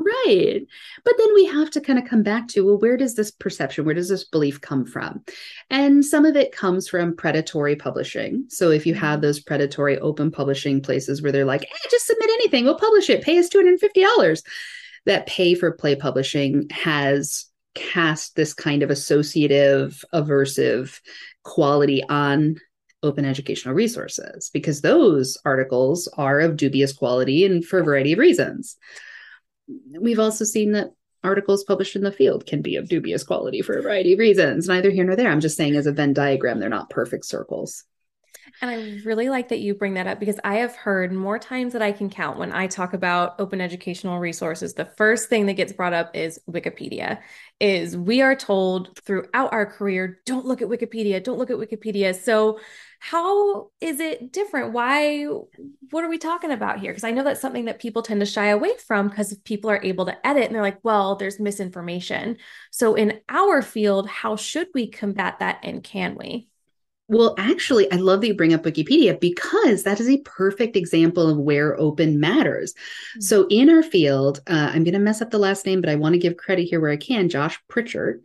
Right. 0.00 0.62
But 1.04 1.14
then 1.18 1.34
we 1.34 1.44
have 1.44 1.70
to 1.72 1.80
kind 1.80 1.98
of 1.98 2.06
come 2.06 2.22
back 2.22 2.48
to 2.48 2.64
well, 2.64 2.78
where 2.78 2.96
does 2.96 3.14
this 3.14 3.30
perception, 3.30 3.84
where 3.84 3.94
does 3.94 4.08
this 4.08 4.24
belief 4.24 4.58
come 4.60 4.86
from? 4.86 5.22
And 5.68 6.02
some 6.02 6.24
of 6.24 6.36
it 6.36 6.52
comes 6.52 6.88
from 6.88 7.14
predatory 7.14 7.76
publishing. 7.76 8.46
So 8.48 8.70
if 8.70 8.86
you 8.86 8.94
have 8.94 9.16
mm-hmm. 9.16 9.26
those 9.26 9.40
predatory 9.40 9.98
open 9.98 10.30
publishing 10.30 10.80
places 10.80 11.20
where 11.20 11.32
they're 11.32 11.44
like, 11.44 11.64
eh, 11.64 11.88
just 11.90 12.06
submit 12.06 12.30
anything, 12.30 12.64
we'll 12.64 12.78
publish 12.78 13.10
it, 13.10 13.22
pay 13.22 13.38
us 13.38 13.50
$250. 13.50 14.42
That 15.04 15.26
pay 15.26 15.54
for 15.54 15.72
play 15.72 15.96
publishing 15.96 16.68
has 16.70 17.46
cast 17.74 18.36
this 18.36 18.54
kind 18.54 18.82
of 18.82 18.90
associative, 18.90 20.02
aversive 20.14 20.98
quality 21.42 22.02
on 22.08 22.56
open 23.02 23.24
educational 23.24 23.74
resources 23.74 24.50
because 24.52 24.80
those 24.80 25.38
articles 25.44 26.08
are 26.16 26.40
of 26.40 26.56
dubious 26.56 26.92
quality 26.92 27.44
and 27.44 27.64
for 27.64 27.80
a 27.80 27.84
variety 27.84 28.12
of 28.12 28.18
reasons. 28.18 28.76
We've 30.00 30.18
also 30.18 30.44
seen 30.44 30.72
that 30.72 30.92
articles 31.22 31.64
published 31.64 31.96
in 31.96 32.02
the 32.02 32.12
field 32.12 32.46
can 32.46 32.62
be 32.62 32.76
of 32.76 32.88
dubious 32.88 33.22
quality 33.22 33.62
for 33.62 33.74
a 33.74 33.82
variety 33.82 34.14
of 34.14 34.18
reasons. 34.18 34.68
Neither 34.68 34.90
here 34.90 35.04
nor 35.04 35.16
there. 35.16 35.30
I'm 35.30 35.40
just 35.40 35.56
saying, 35.56 35.76
as 35.76 35.86
a 35.86 35.92
Venn 35.92 36.14
diagram, 36.14 36.60
they're 36.60 36.68
not 36.68 36.90
perfect 36.90 37.24
circles. 37.26 37.84
And 38.62 38.70
I 38.70 39.00
really 39.04 39.28
like 39.28 39.48
that 39.48 39.60
you 39.60 39.74
bring 39.74 39.94
that 39.94 40.06
up 40.06 40.18
because 40.20 40.38
I 40.44 40.56
have 40.56 40.74
heard 40.74 41.12
more 41.12 41.38
times 41.38 41.72
that 41.72 41.82
I 41.82 41.92
can 41.92 42.10
count 42.10 42.38
when 42.38 42.52
I 42.52 42.66
talk 42.66 42.94
about 42.94 43.38
open 43.38 43.60
educational 43.60 44.18
resources. 44.18 44.74
The 44.74 44.84
first 44.84 45.28
thing 45.28 45.46
that 45.46 45.54
gets 45.54 45.72
brought 45.72 45.92
up 45.92 46.14
is 46.14 46.40
Wikipedia. 46.50 47.20
Is 47.58 47.96
we 47.96 48.22
are 48.22 48.34
told 48.34 48.98
throughout 49.04 49.52
our 49.52 49.66
career, 49.66 50.20
don't 50.26 50.46
look 50.46 50.62
at 50.62 50.68
Wikipedia, 50.68 51.22
don't 51.22 51.38
look 51.38 51.50
at 51.50 51.56
Wikipedia. 51.56 52.14
So 52.14 52.58
how 53.02 53.70
is 53.80 53.98
it 53.98 54.30
different? 54.30 54.74
Why 54.74 55.24
what 55.90 56.04
are 56.04 56.08
we 56.08 56.18
talking 56.18 56.50
about 56.50 56.80
here? 56.80 56.92
Because 56.92 57.02
I 57.02 57.12
know 57.12 57.24
that's 57.24 57.40
something 57.40 57.64
that 57.64 57.80
people 57.80 58.02
tend 58.02 58.20
to 58.20 58.26
shy 58.26 58.48
away 58.48 58.76
from 58.86 59.08
because 59.08 59.34
people 59.38 59.70
are 59.70 59.82
able 59.82 60.04
to 60.04 60.26
edit 60.26 60.44
and 60.44 60.54
they're 60.54 60.60
like, 60.60 60.80
well, 60.82 61.16
there's 61.16 61.40
misinformation. 61.40 62.36
So 62.70 62.94
in 62.94 63.20
our 63.30 63.62
field, 63.62 64.06
how 64.06 64.36
should 64.36 64.68
we 64.74 64.86
combat 64.86 65.38
that 65.38 65.60
and 65.62 65.82
can 65.82 66.14
we? 66.14 66.48
Well, 67.08 67.34
actually, 67.38 67.90
I 67.90 67.96
love 67.96 68.20
that 68.20 68.28
you 68.28 68.34
bring 68.34 68.52
up 68.52 68.62
Wikipedia 68.64 69.18
because 69.18 69.82
that 69.82 69.98
is 69.98 70.08
a 70.08 70.18
perfect 70.18 70.76
example 70.76 71.28
of 71.28 71.38
where 71.38 71.80
open 71.80 72.20
matters. 72.20 72.74
Mm-hmm. 72.74 73.20
So, 73.22 73.46
in 73.48 73.68
our 73.70 73.82
field, 73.82 74.40
uh, 74.46 74.70
I'm 74.72 74.84
going 74.84 74.94
to 74.94 75.00
mess 75.00 75.20
up 75.20 75.30
the 75.30 75.38
last 75.38 75.66
name, 75.66 75.80
but 75.80 75.90
I 75.90 75.96
want 75.96 76.12
to 76.12 76.20
give 76.20 76.36
credit 76.36 76.68
here 76.68 76.80
where 76.80 76.92
I 76.92 76.96
can. 76.96 77.28
Josh 77.28 77.58
Pritchard 77.66 78.22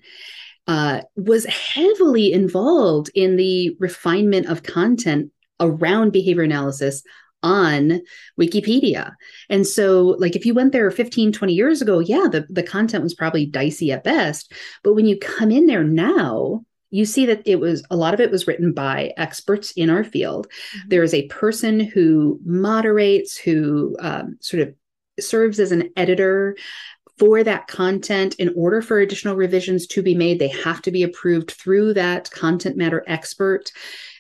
uh, 0.68 1.02
was 1.16 1.46
heavily 1.46 2.34
involved 2.34 3.10
in 3.14 3.36
the 3.36 3.76
refinement 3.80 4.48
of 4.48 4.64
content 4.64 5.32
around 5.60 6.12
behavior 6.12 6.44
analysis 6.44 7.04
on 7.44 8.02
Wikipedia. 8.40 9.14
And 9.50 9.68
so, 9.68 10.16
like, 10.20 10.36
if 10.36 10.46
you 10.46 10.54
went 10.54 10.72
there 10.72 10.90
15, 10.90 11.32
20 11.32 11.54
years 11.54 11.82
ago, 11.82 12.00
yeah, 12.00 12.28
the, 12.30 12.48
the 12.50 12.64
content 12.64 13.04
was 13.04 13.14
probably 13.14 13.46
dicey 13.46 13.92
at 13.92 14.04
best. 14.04 14.52
But 14.84 14.96
when 14.96 15.06
you 15.06 15.18
come 15.20 15.52
in 15.52 15.68
there 15.68 15.84
now, 15.84 16.66
you 16.90 17.06
see 17.06 17.26
that 17.28 17.44
it 17.46 17.60
was 17.60 17.84
a 17.92 17.96
lot 17.96 18.14
of 18.14 18.20
it 18.20 18.32
was 18.32 18.48
written 18.48 18.74
by 18.74 19.14
experts 19.18 19.72
in 19.72 19.90
our 19.90 20.04
field. 20.04 20.48
Mm-hmm. 20.48 20.90
There 20.90 21.04
is 21.04 21.14
a 21.14 21.28
person 21.28 21.80
who 21.80 22.40
moderates, 22.46 23.38
who 23.38 23.96
um, 24.00 24.38
sort 24.40 24.64
of 24.64 24.74
serves 25.20 25.60
as 25.60 25.72
an 25.72 25.92
editor 25.96 26.58
for 27.18 27.44
that 27.44 27.68
content. 27.68 28.36
In 28.36 28.54
order 28.56 28.82
for 28.82 29.00
additional 29.00 29.36
revisions 29.36 29.88
to 29.88 30.02
be 30.02 30.16
made, 30.16 30.40
they 30.40 30.48
have 30.50 30.82
to 30.84 30.92
be 30.92 31.04
approved 31.04 31.52
through 31.52 31.94
that 31.94 32.30
content 32.32 32.78
matter 32.78 33.04
expert. 33.08 33.72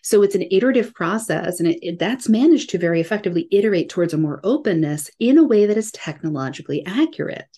So 0.03 0.21
it's 0.21 0.35
an 0.35 0.45
iterative 0.51 0.93
process, 0.93 1.59
and 1.59 1.67
it, 1.67 1.79
it, 1.81 1.99
that's 1.99 2.29
managed 2.29 2.69
to 2.69 2.77
very 2.77 3.01
effectively 3.01 3.47
iterate 3.51 3.89
towards 3.89 4.13
a 4.13 4.17
more 4.17 4.39
openness 4.43 5.09
in 5.19 5.37
a 5.37 5.43
way 5.43 5.65
that 5.65 5.77
is 5.77 5.91
technologically 5.91 6.85
accurate. 6.85 7.57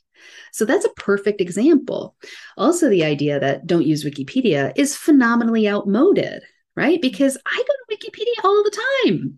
So 0.54 0.66
that's 0.66 0.86
a 0.86 0.94
perfect 0.96 1.42
example. 1.42 2.16
Also, 2.58 2.90
the 2.90 3.04
idea 3.04 3.40
that 3.40 3.68
don't 3.68 3.86
use 3.86 4.06
Wikipedia 4.06 4.72
is 4.76 4.96
phenomenally 4.96 5.68
outmoded, 5.68 6.42
right? 6.76 7.02
Because 7.02 7.38
I 7.46 7.58
go 7.58 7.96
to 7.96 7.98
Wikipedia 7.98 8.46
all 8.46 8.64
the 8.64 8.82
time. 9.06 9.38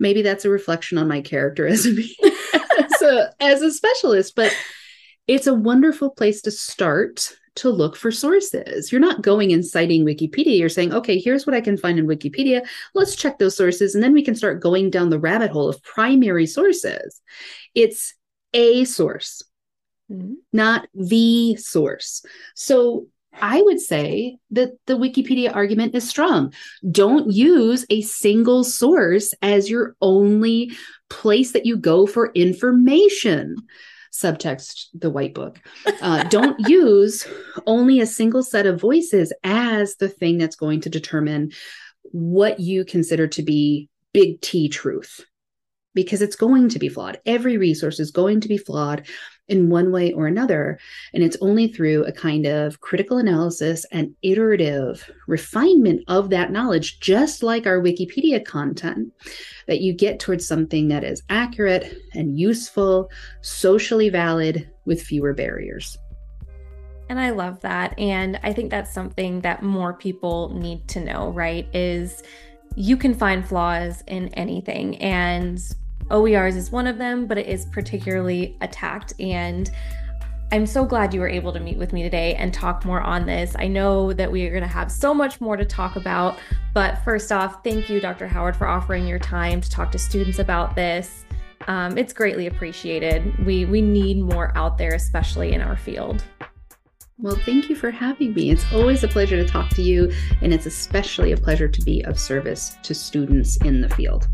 Maybe 0.00 0.22
that's 0.22 0.44
a 0.44 0.50
reflection 0.50 0.98
on 0.98 1.08
my 1.08 1.20
character 1.20 1.66
as 1.66 1.86
a, 1.86 1.90
as 2.78 3.02
a, 3.02 3.34
as 3.40 3.62
a 3.62 3.72
specialist, 3.72 4.34
but 4.34 4.54
it's 5.28 5.46
a 5.46 5.54
wonderful 5.54 6.10
place 6.10 6.42
to 6.42 6.50
start 6.50 7.32
to 7.56 7.70
look 7.70 7.96
for 7.96 8.10
sources. 8.10 8.90
You're 8.90 9.00
not 9.00 9.22
going 9.22 9.52
and 9.52 9.64
citing 9.64 10.04
Wikipedia. 10.04 10.58
You're 10.58 10.68
saying, 10.68 10.92
okay, 10.92 11.18
here's 11.18 11.46
what 11.46 11.54
I 11.54 11.60
can 11.60 11.76
find 11.76 11.98
in 11.98 12.06
Wikipedia. 12.06 12.66
Let's 12.94 13.16
check 13.16 13.38
those 13.38 13.56
sources. 13.56 13.94
And 13.94 14.02
then 14.02 14.12
we 14.12 14.24
can 14.24 14.34
start 14.34 14.60
going 14.60 14.90
down 14.90 15.10
the 15.10 15.18
rabbit 15.18 15.50
hole 15.50 15.68
of 15.68 15.82
primary 15.82 16.46
sources. 16.46 17.20
It's 17.74 18.14
a 18.54 18.84
source 18.84 19.42
mm-hmm. 20.10 20.34
not 20.52 20.88
the 20.94 21.56
source. 21.56 22.24
So 22.54 23.06
I 23.40 23.62
would 23.62 23.80
say 23.80 24.38
that 24.50 24.72
the 24.86 24.94
Wikipedia 24.94 25.54
argument 25.54 25.94
is 25.94 26.08
strong. 26.08 26.52
Don't 26.90 27.30
use 27.30 27.86
a 27.90 28.00
single 28.02 28.64
source 28.64 29.32
as 29.42 29.70
your 29.70 29.96
only 30.00 30.72
place 31.08 31.52
that 31.52 31.66
you 31.66 31.76
go 31.76 32.06
for 32.06 32.32
information. 32.34 33.56
Subtext 34.12 34.86
the 34.94 35.10
white 35.10 35.34
book. 35.34 35.58
Uh, 36.00 36.24
don't 36.24 36.58
use 36.68 37.26
only 37.66 38.00
a 38.00 38.06
single 38.06 38.42
set 38.42 38.66
of 38.66 38.80
voices 38.80 39.32
as 39.44 39.96
the 39.96 40.08
thing 40.08 40.38
that's 40.38 40.56
going 40.56 40.80
to 40.82 40.90
determine 40.90 41.52
what 42.02 42.60
you 42.60 42.84
consider 42.84 43.26
to 43.28 43.42
be 43.42 43.88
big 44.12 44.40
T 44.40 44.68
truth 44.68 45.24
because 45.94 46.22
it's 46.22 46.36
going 46.36 46.68
to 46.68 46.78
be 46.78 46.88
flawed. 46.88 47.20
Every 47.26 47.56
resource 47.56 47.98
is 47.98 48.10
going 48.10 48.40
to 48.40 48.48
be 48.48 48.58
flawed 48.58 49.06
in 49.48 49.70
one 49.70 49.90
way 49.90 50.12
or 50.12 50.26
another. 50.26 50.78
And 51.14 51.22
it's 51.22 51.36
only 51.40 51.68
through 51.68 52.04
a 52.04 52.12
kind 52.12 52.46
of 52.46 52.80
critical 52.80 53.18
analysis 53.18 53.84
and 53.90 54.14
iterative 54.22 55.10
refinement 55.26 56.02
of 56.06 56.30
that 56.30 56.52
knowledge, 56.52 57.00
just 57.00 57.42
like 57.42 57.66
our 57.66 57.80
Wikipedia 57.80 58.44
content, 58.44 59.12
that 59.66 59.80
you 59.80 59.92
get 59.92 60.20
towards 60.20 60.46
something 60.46 60.88
that 60.88 61.04
is 61.04 61.22
accurate 61.30 61.96
and 62.14 62.38
useful, 62.38 63.10
socially 63.40 64.10
valid, 64.10 64.70
with 64.84 65.02
fewer 65.02 65.34
barriers. 65.34 65.98
And 67.10 67.18
I 67.20 67.30
love 67.30 67.60
that. 67.60 67.98
And 67.98 68.38
I 68.42 68.52
think 68.52 68.70
that's 68.70 68.92
something 68.92 69.40
that 69.40 69.62
more 69.62 69.94
people 69.94 70.50
need 70.54 70.86
to 70.88 71.00
know, 71.00 71.30
right? 71.30 71.66
Is 71.74 72.22
you 72.78 72.96
can 72.96 73.12
find 73.12 73.46
flaws 73.46 74.04
in 74.06 74.28
anything. 74.34 74.96
And 74.98 75.58
OERs 76.12 76.54
is 76.54 76.70
one 76.70 76.86
of 76.86 76.96
them, 76.96 77.26
but 77.26 77.36
it 77.36 77.46
is 77.46 77.66
particularly 77.66 78.56
attacked. 78.60 79.14
And 79.18 79.68
I'm 80.52 80.64
so 80.64 80.84
glad 80.84 81.12
you 81.12 81.18
were 81.18 81.28
able 81.28 81.52
to 81.52 81.58
meet 81.58 81.76
with 81.76 81.92
me 81.92 82.04
today 82.04 82.36
and 82.36 82.54
talk 82.54 82.84
more 82.84 83.00
on 83.00 83.26
this. 83.26 83.56
I 83.58 83.66
know 83.66 84.12
that 84.12 84.30
we 84.30 84.46
are 84.46 84.50
going 84.50 84.62
to 84.62 84.68
have 84.68 84.92
so 84.92 85.12
much 85.12 85.40
more 85.40 85.56
to 85.56 85.64
talk 85.64 85.96
about, 85.96 86.38
but 86.72 87.02
first 87.04 87.32
off, 87.32 87.64
thank 87.64 87.90
you, 87.90 87.98
Dr. 87.98 88.28
Howard, 88.28 88.56
for 88.56 88.68
offering 88.68 89.08
your 89.08 89.18
time 89.18 89.60
to 89.60 89.68
talk 89.68 89.90
to 89.90 89.98
students 89.98 90.38
about 90.38 90.76
this. 90.76 91.24
Um, 91.66 91.98
it's 91.98 92.12
greatly 92.12 92.46
appreciated. 92.46 93.44
We 93.44 93.64
we 93.64 93.82
need 93.82 94.20
more 94.20 94.56
out 94.56 94.78
there, 94.78 94.94
especially 94.94 95.52
in 95.52 95.60
our 95.60 95.76
field. 95.76 96.22
Well, 97.20 97.34
thank 97.44 97.68
you 97.68 97.74
for 97.74 97.90
having 97.90 98.32
me. 98.32 98.50
It's 98.52 98.64
always 98.72 99.02
a 99.02 99.08
pleasure 99.08 99.36
to 99.36 99.44
talk 99.44 99.70
to 99.70 99.82
you, 99.82 100.12
and 100.40 100.54
it's 100.54 100.66
especially 100.66 101.32
a 101.32 101.36
pleasure 101.36 101.66
to 101.66 101.82
be 101.82 102.00
of 102.02 102.16
service 102.16 102.78
to 102.84 102.94
students 102.94 103.56
in 103.56 103.80
the 103.80 103.88
field. 103.88 104.28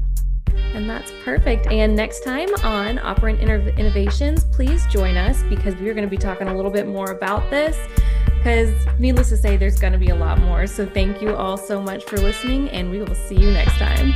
And 0.74 0.89
that's 0.89 1.11
perfect. 1.24 1.66
And 1.68 1.97
next 1.97 2.24
time 2.24 2.51
on 2.62 2.99
Operant 2.99 3.41
Innovations, 3.41 4.45
please 4.53 4.85
join 4.89 5.16
us 5.16 5.43
because 5.45 5.74
we're 5.76 5.95
going 5.95 6.05
to 6.05 6.11
be 6.11 6.18
talking 6.18 6.49
a 6.49 6.55
little 6.55 6.70
bit 6.70 6.87
more 6.87 7.11
about 7.11 7.51
this. 7.51 7.78
Because 8.26 8.74
needless 8.99 9.30
to 9.30 9.39
say, 9.39 9.57
there's 9.57 9.78
going 9.78 9.95
to 9.95 9.99
be 9.99 10.11
a 10.11 10.14
lot 10.14 10.39
more. 10.41 10.66
So 10.66 10.85
thank 10.85 11.22
you 11.22 11.35
all 11.35 11.57
so 11.57 11.80
much 11.80 12.05
for 12.05 12.18
listening, 12.18 12.68
and 12.68 12.91
we 12.91 12.99
will 12.99 13.14
see 13.14 13.37
you 13.37 13.51
next 13.51 13.78
time. 13.78 14.12